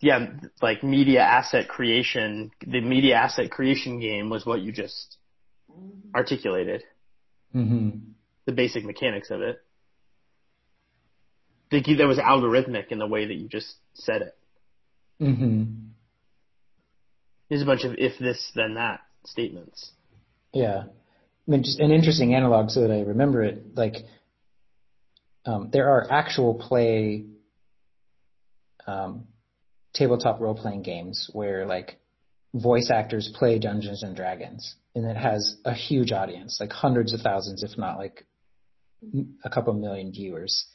[0.00, 0.26] yeah
[0.60, 2.50] like media asset creation.
[2.66, 5.18] The media asset creation game was what you just
[6.16, 6.82] articulated.
[7.52, 7.90] hmm
[8.46, 9.58] The basic mechanics of it.
[11.70, 14.36] I think that was algorithmic in the way that you just said it.
[15.20, 15.62] hmm
[17.48, 19.92] There's a bunch of if this then that statements.
[20.52, 20.82] Yeah.
[21.46, 23.76] I mean, just an interesting analog so that I remember it.
[23.76, 23.94] Like,
[25.46, 27.26] um, there are actual play
[28.86, 29.26] um,
[29.94, 31.98] tabletop role playing games where like
[32.54, 37.20] voice actors play Dungeons and Dragons, and it has a huge audience, like hundreds of
[37.20, 38.26] thousands, if not like
[39.44, 40.66] a couple million viewers.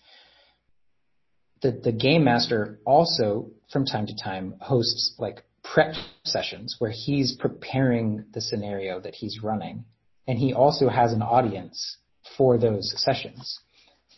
[1.61, 7.35] The the game master also from time to time hosts like prep sessions where he's
[7.39, 9.85] preparing the scenario that he's running,
[10.27, 11.97] and he also has an audience
[12.37, 13.59] for those sessions.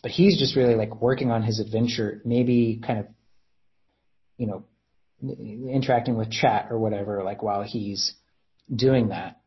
[0.02, 3.06] But he's just really like working on his adventure, maybe kind of,
[4.40, 4.64] you know,
[5.70, 8.14] interacting with chat or whatever, like while he's
[8.74, 9.38] doing that.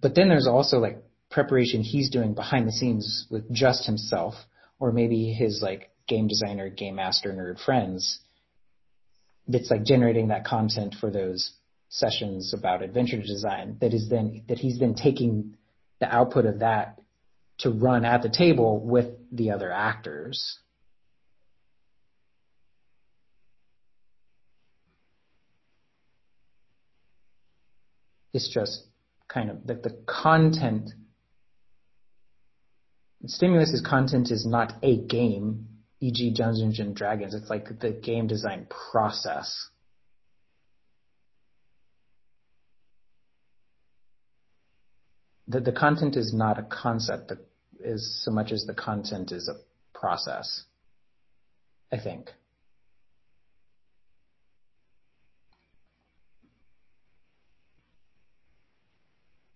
[0.00, 0.98] But then there's also like
[1.30, 4.34] preparation he's doing behind the scenes with just himself,
[4.80, 8.18] or maybe his like game designer, game master nerd friends
[9.46, 11.52] that's like generating that content for those
[11.90, 15.54] sessions about adventure design that is then that he's then taking
[16.00, 16.98] the output of that
[17.58, 20.58] to run at the table with the other actors.
[28.34, 28.82] It's just
[29.28, 30.90] kind of that the content
[33.26, 35.66] Stimulus's content is not a game,
[36.00, 36.34] e.g.
[36.34, 37.34] Dungeons and Dragons.
[37.34, 39.68] It's like the game design process.
[45.48, 47.38] The, the content is not a concept that
[47.80, 49.56] is so much as the content is a
[49.98, 50.64] process.
[51.92, 52.30] I think.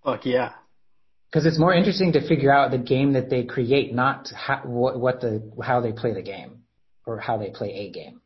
[0.05, 0.53] Fuck yeah.
[1.31, 4.99] Because it's more interesting to figure out the game that they create, not how, what,
[4.99, 6.63] what the how they play the game
[7.07, 8.21] or how they play a game.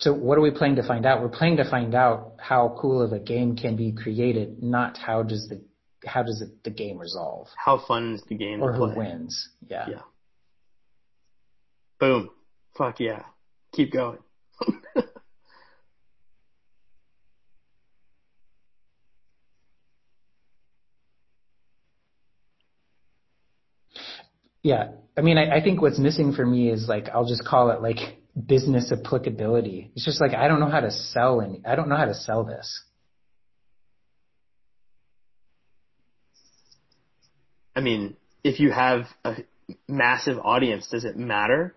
[0.00, 1.22] So what are we playing to find out?
[1.22, 5.22] We're playing to find out how cool of a game can be created, not how
[5.22, 5.62] does the
[6.04, 7.46] how does it, the game resolve?
[7.56, 8.96] How fun is the game or who play?
[8.96, 9.48] wins?
[9.68, 9.86] Yeah.
[9.88, 10.02] Yeah.
[12.00, 12.30] Boom.
[12.76, 13.22] Fuck yeah.
[13.72, 14.18] Keep going.
[24.62, 24.92] Yeah.
[25.16, 27.82] I mean, I, I think what's missing for me is like, I'll just call it
[27.82, 27.98] like
[28.46, 29.90] business applicability.
[29.94, 32.14] It's just like, I don't know how to sell and I don't know how to
[32.14, 32.82] sell this.
[37.74, 39.36] I mean, if you have a
[39.88, 41.74] massive audience, does it matter?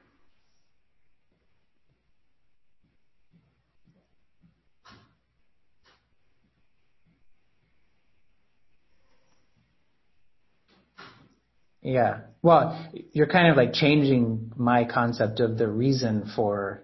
[11.85, 12.21] Yeah.
[12.41, 16.83] Well, you're kind of like changing my concept of the reason for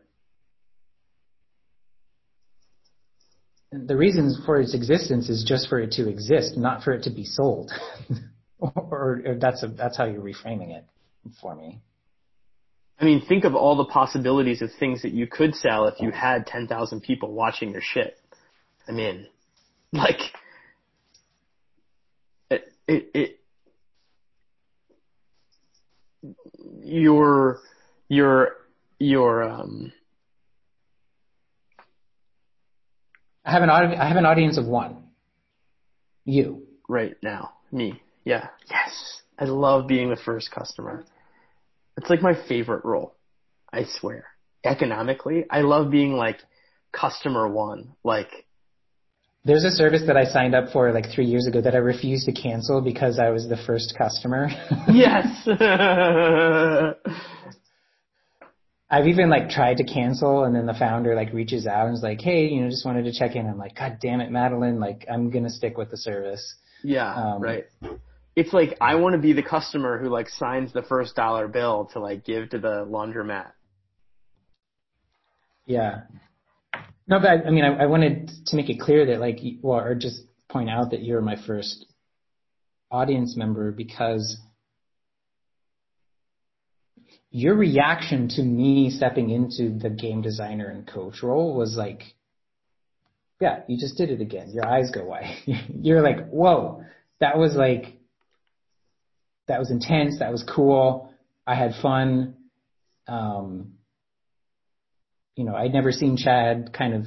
[3.71, 7.09] the reason for its existence is just for it to exist, not for it to
[7.09, 7.71] be sold.
[8.59, 10.85] or, or, that's a, that's how you're reframing it
[11.41, 11.79] for me.
[12.99, 16.11] I mean, think of all the possibilities of things that you could sell if you
[16.11, 18.19] had 10,000 people watching your shit.
[18.87, 19.25] I mean,
[19.93, 20.19] like,
[22.51, 23.40] it, it, it
[26.79, 27.59] your
[28.09, 28.49] your
[28.99, 29.91] your um
[33.45, 35.03] I have an audi- I have an audience of one.
[36.25, 36.67] You.
[36.87, 37.53] right now.
[37.71, 38.01] Me.
[38.25, 38.47] Yeah.
[38.69, 39.21] Yes.
[39.39, 41.03] I love being the first customer.
[41.97, 43.15] It's like my favorite role
[43.73, 44.25] i swear.
[44.63, 46.39] Economically i love being like
[46.91, 48.45] customer one like
[49.43, 52.25] There's a service that I signed up for like three years ago that I refused
[52.27, 54.49] to cancel because I was the first customer.
[54.93, 55.25] yes
[58.89, 62.03] I've even like tried to cancel and then the founder like reaches out and is
[62.03, 63.47] like, hey, you know, just wanted to check in.
[63.47, 66.55] I'm like, God damn it, Madeline, like I'm gonna stick with the service.
[66.83, 67.65] yeah Um, right
[68.35, 71.89] it's like i want to be the customer who like signs the first dollar bill
[71.91, 73.51] to like give to the laundromat
[75.65, 76.01] Yeah.
[77.07, 79.79] No, but I, I mean, I, I wanted to make it clear that like, well,
[79.79, 81.85] or just point out that you're my first
[82.91, 84.37] audience member because
[87.31, 92.03] your reaction to me stepping into the game designer and coach role was like,
[93.39, 94.51] yeah, you just did it again.
[94.51, 95.35] Your eyes go wide.
[95.45, 96.83] You're like, whoa,
[97.19, 97.97] that was like,
[99.47, 100.19] that was intense.
[100.19, 101.11] That was cool.
[101.47, 102.35] I had fun.
[103.07, 103.73] Um,
[105.35, 107.05] you know, I'd never seen Chad kind of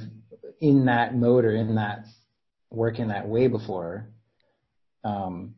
[0.59, 2.05] in that mode or in that
[2.69, 4.09] work in that way before.
[5.03, 5.55] Um,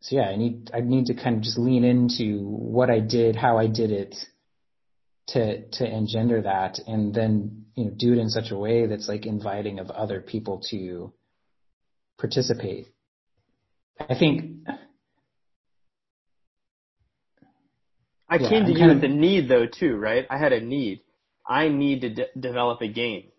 [0.00, 3.36] so yeah, I need I need to kind of just lean into what I did,
[3.36, 4.14] how I did it,
[5.28, 9.08] to to engender that, and then you know do it in such a way that's
[9.08, 11.12] like inviting of other people to
[12.18, 12.88] participate.
[13.98, 14.66] I think
[18.28, 20.26] I Yeah, came to I'm you with of- a need though too, right?
[20.30, 21.02] I had a need.
[21.46, 23.30] I need to de- develop a game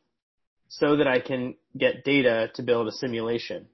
[0.67, 3.67] so that I can get data to build a simulation.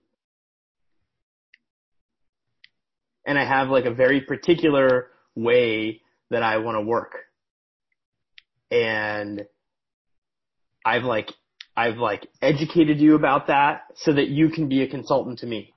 [3.26, 7.14] And I have like a very particular way that I want to work.
[8.72, 9.45] And
[10.86, 11.32] I've like,
[11.76, 15.74] I've like educated you about that so that you can be a consultant to me.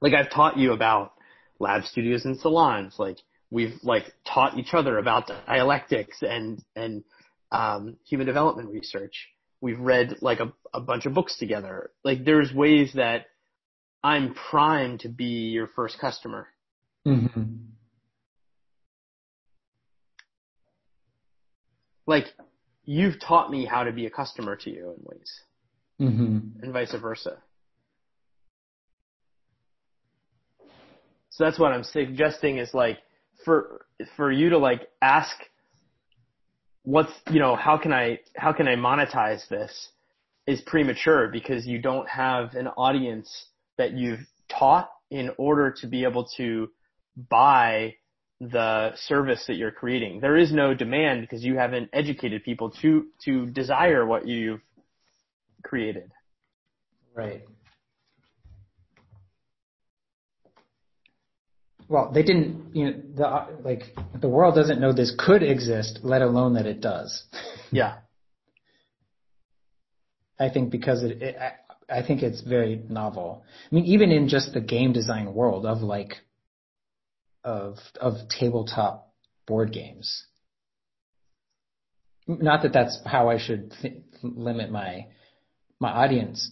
[0.00, 1.12] Like I've taught you about
[1.58, 2.94] lab studios and salons.
[2.98, 3.18] Like
[3.50, 7.04] we've like taught each other about dialectics and and
[7.52, 9.28] um, human development research.
[9.60, 11.90] We've read like a, a bunch of books together.
[12.04, 13.26] Like there's ways that
[14.04, 16.48] I'm primed to be your first customer.
[17.06, 17.58] mhm.
[22.06, 22.26] Like
[22.84, 25.40] you've taught me how to be a customer to you in ways,
[26.00, 26.62] Mhm.
[26.62, 27.42] and vice versa.
[31.36, 32.98] So that's what I'm suggesting is like
[33.44, 33.84] for
[34.16, 35.36] for you to like ask
[36.82, 39.90] what's you know how can I how can I monetize this
[40.46, 43.30] is premature because you don't have an audience
[43.76, 46.70] that you've taught in order to be able to
[47.28, 47.96] buy
[48.40, 50.20] the service that you're creating.
[50.20, 54.62] There is no demand because you haven't educated people to to desire what you've
[55.62, 56.10] created.
[57.14, 57.44] Right.
[61.88, 63.82] Well, they didn't, you know, the, uh, like,
[64.20, 67.24] the world doesn't know this could exist, let alone that it does.
[67.70, 67.98] Yeah.
[70.38, 73.44] I think because it, it I, I think it's very novel.
[73.70, 76.14] I mean, even in just the game design world of like,
[77.44, 79.12] of, of tabletop
[79.46, 80.24] board games.
[82.26, 85.06] Not that that's how I should th- limit my,
[85.78, 86.50] my audience.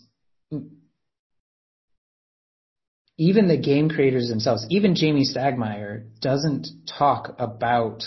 [3.17, 6.67] Even the game creators themselves, even Jamey Stegmaier doesn't
[6.99, 8.03] talk about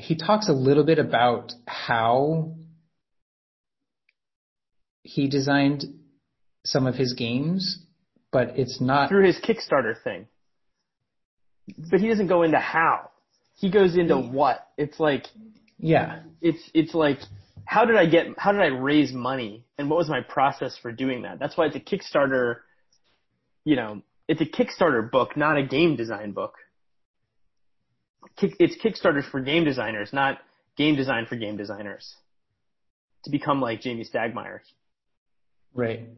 [0.00, 2.54] he talks a little bit about how
[5.02, 5.84] he designed
[6.64, 7.84] some of his games,
[8.32, 10.26] but it's not through his Kickstarter thing.
[11.90, 13.10] But he doesn't go into how.
[13.54, 14.66] He goes into what.
[14.76, 15.26] It's like
[15.78, 16.20] yeah.
[16.40, 17.18] It's it's like
[17.66, 20.92] how did I get how did I raise money and what was my process for
[20.92, 21.38] doing that?
[21.38, 22.56] That's why it's a Kickstarter
[23.64, 26.54] you know, it's a Kickstarter book, not a game design book.
[28.42, 30.38] It's Kickstarter for game designers, not
[30.76, 32.14] game design for game designers.
[33.24, 34.60] To become like Jamey Stegmaier.
[35.74, 36.08] Right.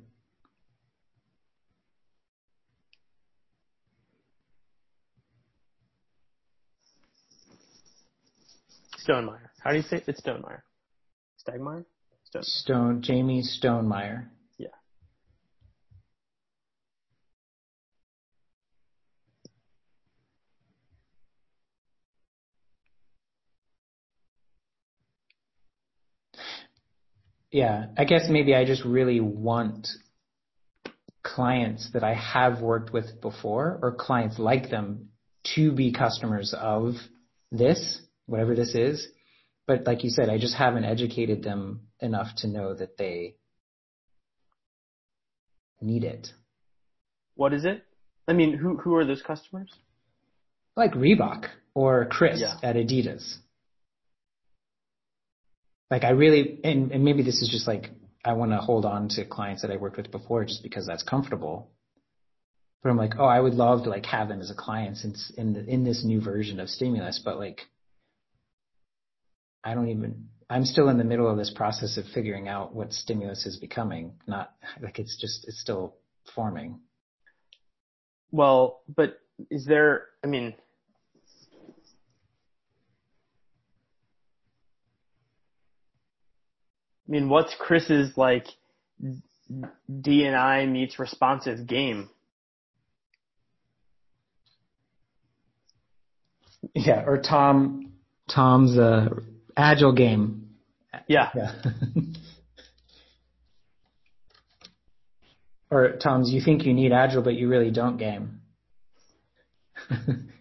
[9.04, 9.48] Stonemaier.
[9.64, 10.04] How do you say it?
[10.06, 10.60] It's Stonemaier.
[11.46, 11.84] Stegmaier?
[12.24, 12.42] Stone.
[12.42, 13.02] Stone.
[13.02, 14.26] Jamey Stonemaier.
[14.58, 14.68] Yeah.
[27.50, 29.88] Yeah, I guess maybe I just really want
[31.22, 35.08] clients that I have worked with before or clients like them
[35.54, 36.94] to be customers of
[37.50, 39.06] this, whatever this is.
[39.66, 43.36] But like you said, I just haven't educated them enough to know that they
[45.80, 46.28] need it.
[47.34, 47.82] What is it?
[48.28, 49.72] I mean, who who are those customers?
[50.76, 52.54] Like Reebok or Chris Yeah.
[52.62, 53.36] at Adidas.
[55.90, 57.90] Like I really, and, and maybe this is just like
[58.24, 61.02] I want to hold on to clients that I worked with before just because that's
[61.02, 61.70] comfortable.
[62.82, 65.30] But I'm like, oh, I would love to like have them as a client since
[65.36, 67.62] in the, in this new version of Stimulus, but like
[69.64, 72.92] I don't even I'm still in the middle of this process of figuring out what
[72.92, 74.12] Stimulus is becoming.
[74.26, 74.52] Not
[74.82, 75.94] like it's just it's still
[76.34, 76.80] forming.
[78.30, 79.18] Well, but
[79.50, 80.08] is there?
[80.22, 80.54] I mean,
[87.08, 88.46] I mean, what's Chris's like
[89.00, 92.10] D and I meets responsive game?
[96.74, 97.92] Yeah, or Tom
[98.28, 99.08] Tom's uh,
[99.56, 100.48] agile game.
[101.06, 101.30] Yeah.
[101.34, 101.52] Yeah.
[105.70, 108.40] or Tom's you think you need agile but you really don't game.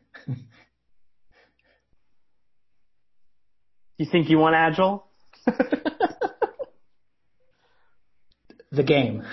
[4.02, 5.06] You think you want agile?
[8.72, 9.24] the game.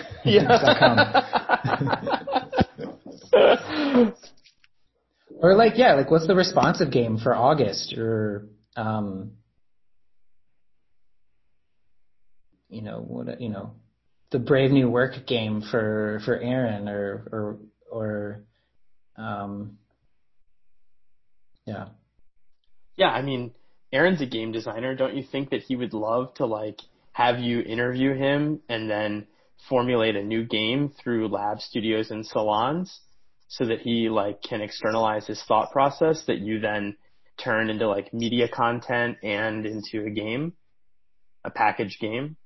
[5.41, 8.45] or like yeah, like what's the responsive game for August or
[8.77, 9.38] um
[12.69, 13.73] you know what you know
[14.31, 17.59] the Brave New Work game for for Aaron or or
[17.91, 18.45] or
[19.17, 19.79] um
[21.67, 21.89] yeah
[22.97, 23.53] Yeah, I mean,
[23.93, 24.95] Aaron's a game designer.
[24.95, 26.81] Don't you think that he would love to like
[27.13, 29.27] have you interview him and then
[29.69, 33.01] formulate a new game through lab studios and salons
[33.49, 36.97] so that he like can externalize his thought process that you then
[37.43, 40.53] turn into like media content and into a game,
[41.45, 42.37] a package game?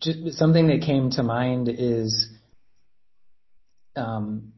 [0.00, 2.28] Just something that came to mind is
[3.96, 4.52] um,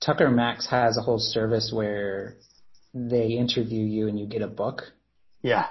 [0.00, 2.36] Tucker Max has a whole service where
[2.94, 4.82] they interview you and you get a book.
[5.42, 5.66] Yeah.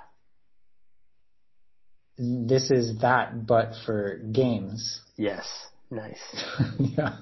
[2.17, 5.01] This is that, but for games.
[5.17, 5.47] Yes.
[5.91, 6.19] Nice.
[6.79, 7.17] yeah.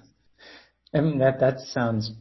[0.94, 2.12] I mean, that, that sounds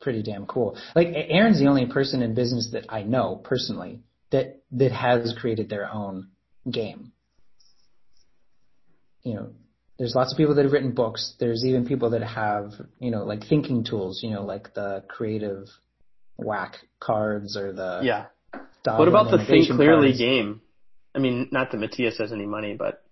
[0.00, 0.76] pretty damn cool.
[0.94, 4.00] Like, Aaron's the only person in business that I know personally
[4.30, 6.28] that, that has created their own
[6.70, 7.12] game.
[9.22, 9.48] You know,
[9.98, 11.34] there's lots of people that have written books.
[11.38, 15.66] There's even people that have, you know, like thinking tools, you know, like the creative
[16.38, 18.26] whack cards or the Yeah.
[18.84, 20.18] What about the Think Clearly cards.
[20.18, 20.62] game?
[21.14, 23.02] I mean, not that Matthias has any money, but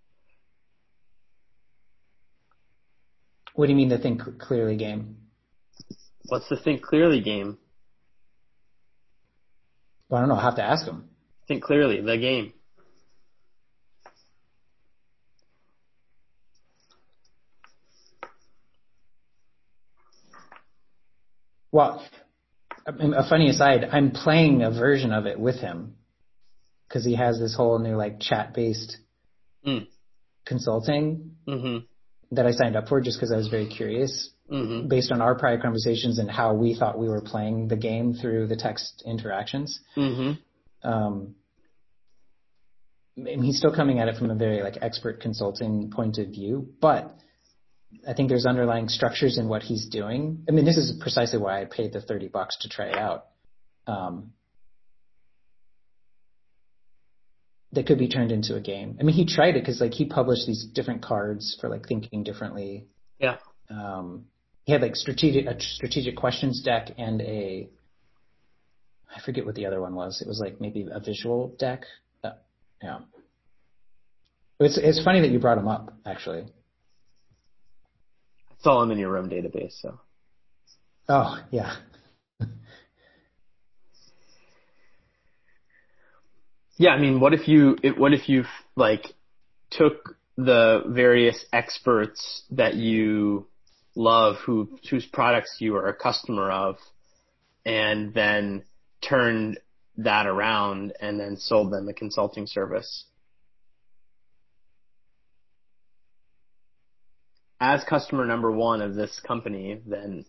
[3.54, 5.16] What do you mean the think clearly game?
[6.26, 7.58] what's the Think Clearly game?
[10.08, 10.36] Well, I don't know.
[10.36, 11.08] I'll have to ask him.
[11.48, 12.52] Think Clearly, the game.
[21.78, 22.04] Well,
[22.86, 25.94] a funny aside, I'm playing a version of it with him
[26.88, 28.96] because he has this whole new like chat based
[29.64, 29.86] Mm.
[30.44, 31.78] consulting hmm
[32.32, 35.36] that I signed up for just because I was very curious hmm based on our
[35.36, 39.78] prior conversations and how we thought we were playing the game through the text interactions.
[39.94, 40.32] hmm
[40.82, 41.36] Um,
[43.16, 46.70] and he's still coming at it from a very like expert consulting point of view,
[46.80, 47.16] but
[48.06, 50.44] I think there's underlying structures in what he's doing.
[50.48, 53.26] I mean, this is precisely why I paid the 30 bucks to try it out.
[53.86, 54.32] Um,
[57.72, 58.96] that could be turned into a game.
[59.00, 62.24] I mean, he tried it because like he published these different cards for like thinking
[62.24, 62.86] differently.
[63.18, 63.36] Yeah.
[63.70, 64.26] Um,
[64.64, 67.68] he had like strategic a strategic questions deck and a
[69.14, 70.20] I forget what the other one was.
[70.20, 71.84] It was like maybe a visual deck.
[72.22, 72.32] Uh,
[72.82, 72.98] yeah.
[74.60, 76.44] It's it's funny that you brought him up actually.
[78.58, 80.00] I saw him in your Roam database, so.
[81.08, 81.76] Oh yeah.
[86.76, 88.44] yeah, I mean, what if you what if you
[88.76, 89.06] like
[89.70, 93.46] took the various experts that you
[93.94, 96.76] love, who whose products you are a customer of,
[97.64, 98.64] and then
[99.00, 99.58] turned
[99.96, 103.04] that around and then sold them a consulting service.
[107.60, 110.24] As customer number one of this company, then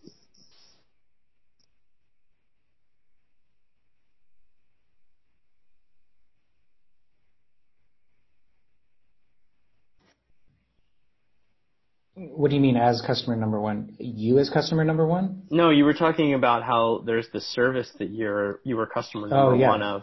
[12.28, 13.96] What do you mean as customer number one?
[13.98, 15.44] You as customer number one?
[15.50, 19.30] No, you were talking about how there's the service that you're you were customer oh,
[19.30, 19.68] number oh, yeah.
[19.68, 20.02] one of.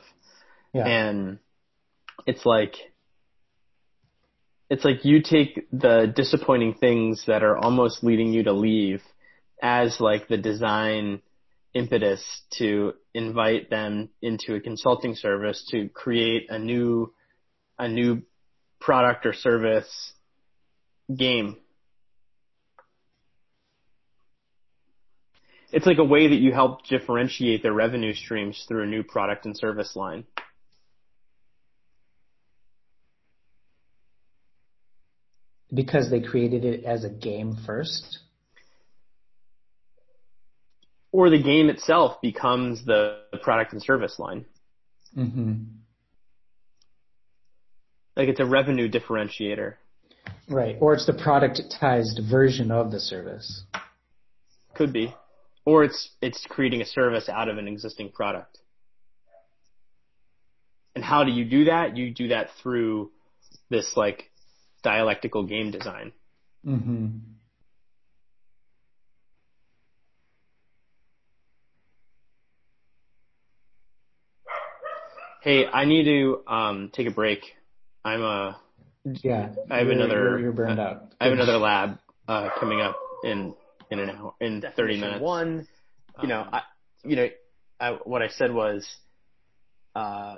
[0.73, 0.87] Yeah.
[0.87, 1.39] And
[2.25, 2.73] it's like
[4.69, 9.01] it's like you take the disappointing things that are almost leading you to leave
[9.61, 11.21] as like the design
[11.73, 17.13] impetus to invite them into a consulting service to create a new
[17.79, 18.21] a new
[18.79, 20.13] product or service
[21.15, 21.57] game
[25.71, 29.45] it's like a way that you help differentiate their revenue streams through a new product
[29.45, 30.25] and service line.
[35.77, 38.19] Because they created it as a game first?
[41.11, 44.45] Or the game itself becomes the product and service line.
[45.15, 45.53] Mm-hmm.
[48.15, 49.75] Like it's a revenue differentiator.
[50.49, 50.77] Right.
[50.79, 53.63] Or it's the productized version of the service.
[54.75, 55.13] Could be
[55.67, 58.57] or it's it's creating a service out of an existing product.
[60.95, 61.97] And how do you do that?
[61.97, 63.11] You do that through
[63.69, 64.31] this like
[64.83, 66.11] dialectical game design.
[66.65, 67.07] Mm-hmm.
[75.41, 77.39] Hey, I need to um, take a break.
[78.03, 78.59] I'm a
[79.23, 79.53] yeah.
[79.69, 80.15] I have another.
[80.15, 81.13] You're, you're burned out.
[81.21, 83.53] I have another lab uh, coming up in
[83.89, 85.21] in an hour, in Definition 30 minutes.
[85.21, 85.67] One,
[86.21, 86.61] you know, um, I,
[87.03, 87.29] you know,
[87.79, 88.85] I, what I said was,
[89.95, 90.35] uh,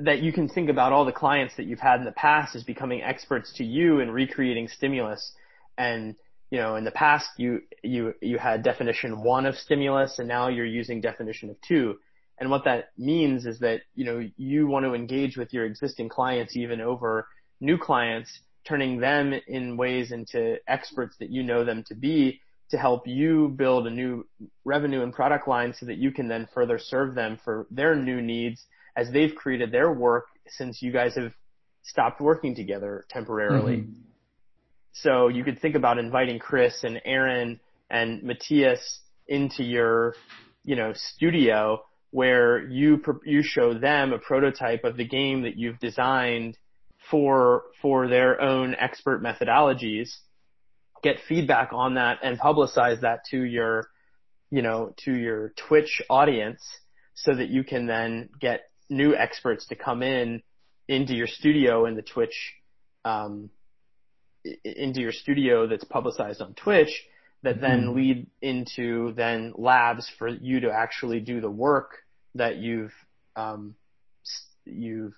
[0.00, 2.64] that you can think about all the clients that you've had in the past as
[2.64, 5.32] becoming experts to you in recreating stimulus.
[5.76, 6.16] And,
[6.50, 10.48] you know, in the past you, you, you had definition one of stimulus and now
[10.48, 11.98] you're using definition of two.
[12.38, 16.08] And what that means is that, you know, you want to engage with your existing
[16.08, 17.26] clients even over
[17.60, 22.76] new clients turning them in ways into experts that you know them to be to
[22.76, 24.26] help you build a new
[24.64, 28.20] revenue and product line so that you can then further serve them for their new
[28.20, 28.66] needs
[28.96, 31.32] as they've created their work since you guys have
[31.82, 33.78] stopped working together temporarily.
[33.78, 34.00] Mm-hmm.
[34.92, 37.60] So you could think about inviting Chris and Aaron
[37.90, 40.14] and Matthias into your,
[40.64, 45.78] you know, studio where you you show them a prototype of the game that you've
[45.78, 46.56] designed
[47.10, 50.10] for for their own expert methodologies,
[51.02, 53.88] get feedback on that and publicize that to your
[54.50, 56.62] you know to your Twitch audience
[57.14, 60.42] so that you can then get new experts to come in
[60.86, 62.54] into your studio in the Twitch
[63.04, 63.50] um,
[64.64, 67.04] into your studio that's publicized on Twitch
[67.42, 67.96] that then mm-hmm.
[67.96, 71.92] lead into then labs for you to actually do the work
[72.34, 72.92] that you've
[73.36, 73.74] um,
[74.64, 75.14] you've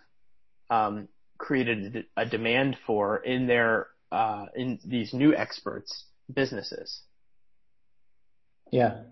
[0.68, 1.08] um,
[1.38, 7.00] created a demand for in their uh, in these new experts businesses.
[8.70, 9.02] Yeah.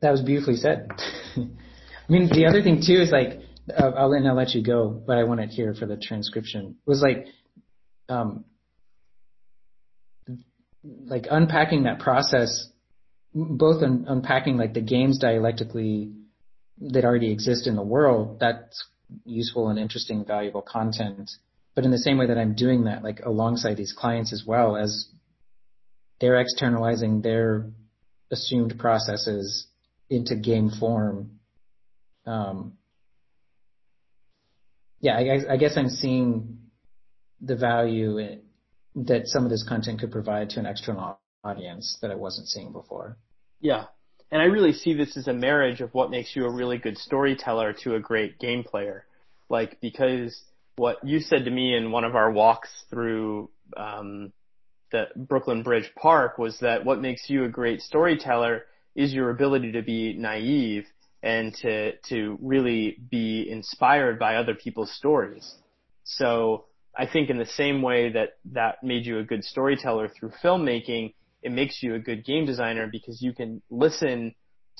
[0.00, 0.88] That was beautifully said.
[1.36, 3.40] I mean, the other thing too is like,
[3.76, 6.76] uh, I'll, and I'll let you go, but I want it here for the transcription.
[6.86, 7.26] Was like,
[8.08, 8.44] um,
[10.84, 12.68] like unpacking that process,
[13.34, 16.12] both un- unpacking like the games dialectically
[16.80, 18.84] that already exist in the world, that's
[19.24, 21.30] useful and interesting, valuable content.
[21.74, 24.76] But in the same way that I'm doing that, like alongside these clients as well
[24.76, 25.08] as
[26.20, 27.70] they're externalizing their
[28.30, 29.66] assumed processes
[30.10, 31.38] into game form.
[32.26, 32.74] Um,
[35.00, 36.58] yeah, I, I guess I'm seeing
[37.40, 38.38] the value
[38.96, 42.72] that some of this content could provide to an external audience that I wasn't seeing
[42.72, 43.16] before.
[43.60, 43.84] Yeah.
[44.32, 46.98] And I really see this as a marriage of what makes you a really good
[46.98, 49.06] storyteller to a great game player.
[49.48, 50.40] Like, because
[50.76, 54.32] what you said to me in one of our walks through, um,
[54.92, 58.64] the Brooklyn Bridge Park was that what makes you a great storyteller
[58.94, 60.86] is your ability to be naive
[61.22, 65.54] and to, to really be inspired by other people's stories.
[66.04, 66.66] So
[66.96, 71.14] I think in the same way that that made you a good storyteller through filmmaking,
[71.42, 74.34] it makes you a good game designer because you can listen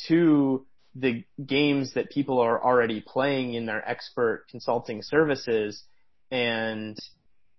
[0.09, 5.85] to the games that people are already playing in their expert consulting services
[6.31, 6.97] and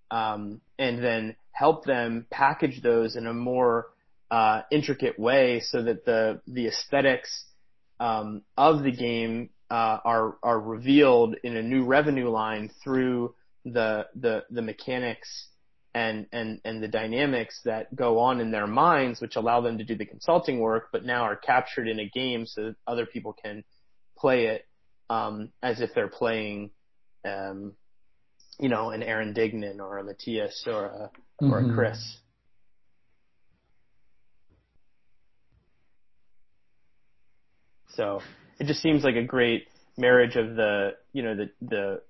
[0.09, 3.87] um, and then help them package those in a more
[4.29, 7.45] uh, intricate way so that the the aesthetics
[7.99, 13.33] um, of the game uh, are are revealed in a new revenue line through
[13.65, 15.47] the the the mechanics
[15.95, 19.83] and and and the dynamics that go on in their minds, which allow them to
[19.83, 23.33] do the consulting work, but now are captured in a game so that other people
[23.33, 23.63] can
[24.15, 24.67] play it
[25.09, 26.69] um, as if they're playing,
[27.25, 27.73] um,
[28.59, 31.11] you know, an Aaron Dignan or a Matthias or a
[31.43, 31.51] mm-hmm.
[31.51, 31.75] or a mm-hmm.
[31.75, 32.17] Chris.
[37.89, 38.21] So
[38.59, 42.01] it just seems like a great marriage of the you know the the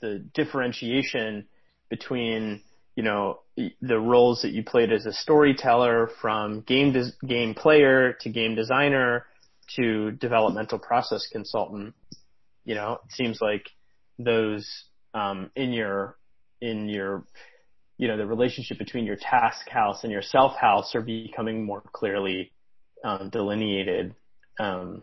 [0.00, 1.46] the differentiation
[1.90, 2.62] between
[2.96, 8.14] you know the roles that you played as a storyteller from game des- game player
[8.20, 9.26] to game designer
[9.76, 11.94] to developmental process consultant
[12.64, 13.66] you know it seems like
[14.18, 14.84] those
[15.14, 16.16] um, in your
[16.60, 17.24] in your
[17.96, 21.82] you know the relationship between your task house and your self house are becoming more
[21.92, 22.52] clearly
[23.04, 24.14] um, delineated
[24.58, 25.02] um,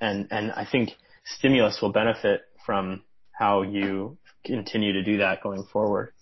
[0.00, 0.90] and and I think
[1.24, 3.02] stimulus will benefit from
[3.32, 6.12] how you continue to do that going forward.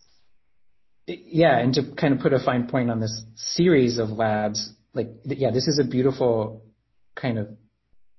[1.07, 5.09] Yeah, and to kind of put a fine point on this series of labs, like
[5.25, 6.63] yeah, this is a beautiful
[7.17, 7.49] kind of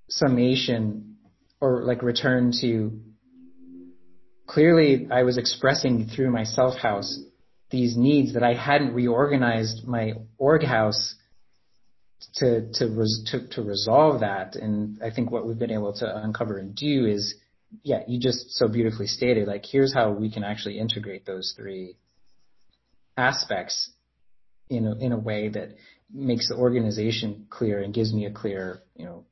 [0.10, 1.16] summation
[1.62, 2.92] or like return to
[4.48, 7.20] clearly I was expressing through my self house
[7.70, 11.16] these needs that I hadn't reorganized my org house
[12.36, 14.56] to to, res, to to resolve that.
[14.56, 17.36] And I think what we've been able to uncover and do is
[17.82, 21.98] yeah, you just so beautifully stated, like here's how we can actually integrate those three
[23.18, 23.90] aspects
[24.70, 25.70] in a, in a way that
[26.14, 29.26] makes the organization clear and gives me a clear, you know,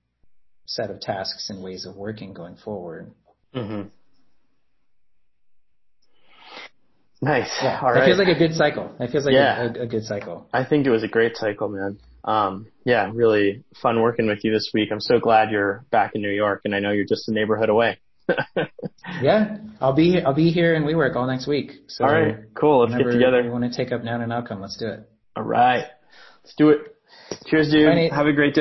[0.65, 3.11] set of tasks and ways of working going forward.
[3.53, 3.89] Mm-hmm.
[7.21, 7.51] Nice.
[7.61, 8.03] Yeah, All right.
[8.03, 8.91] It feels like a good cycle.
[8.99, 9.61] It feels like yeah.
[9.61, 10.47] a, a, a, good cycle.
[10.51, 11.99] I think it was a great cycle, man.
[12.23, 14.89] Um, yeah, really fun working with you this week.
[14.91, 17.69] I'm so glad you're back in New York, and I know you're just a neighborhood
[17.69, 17.99] away.
[19.21, 21.71] yeah, I'll be I'll be here in WeWork all next week.
[21.87, 22.81] So all right, cool.
[22.81, 23.41] Let's get together.
[23.41, 24.61] You want to take up Noun and Outcome?
[24.61, 25.09] Let's do it.
[25.35, 25.85] All right,
[26.43, 26.95] let's do it.
[27.47, 28.11] Cheers, dude.
[28.11, 28.59] Have a great day.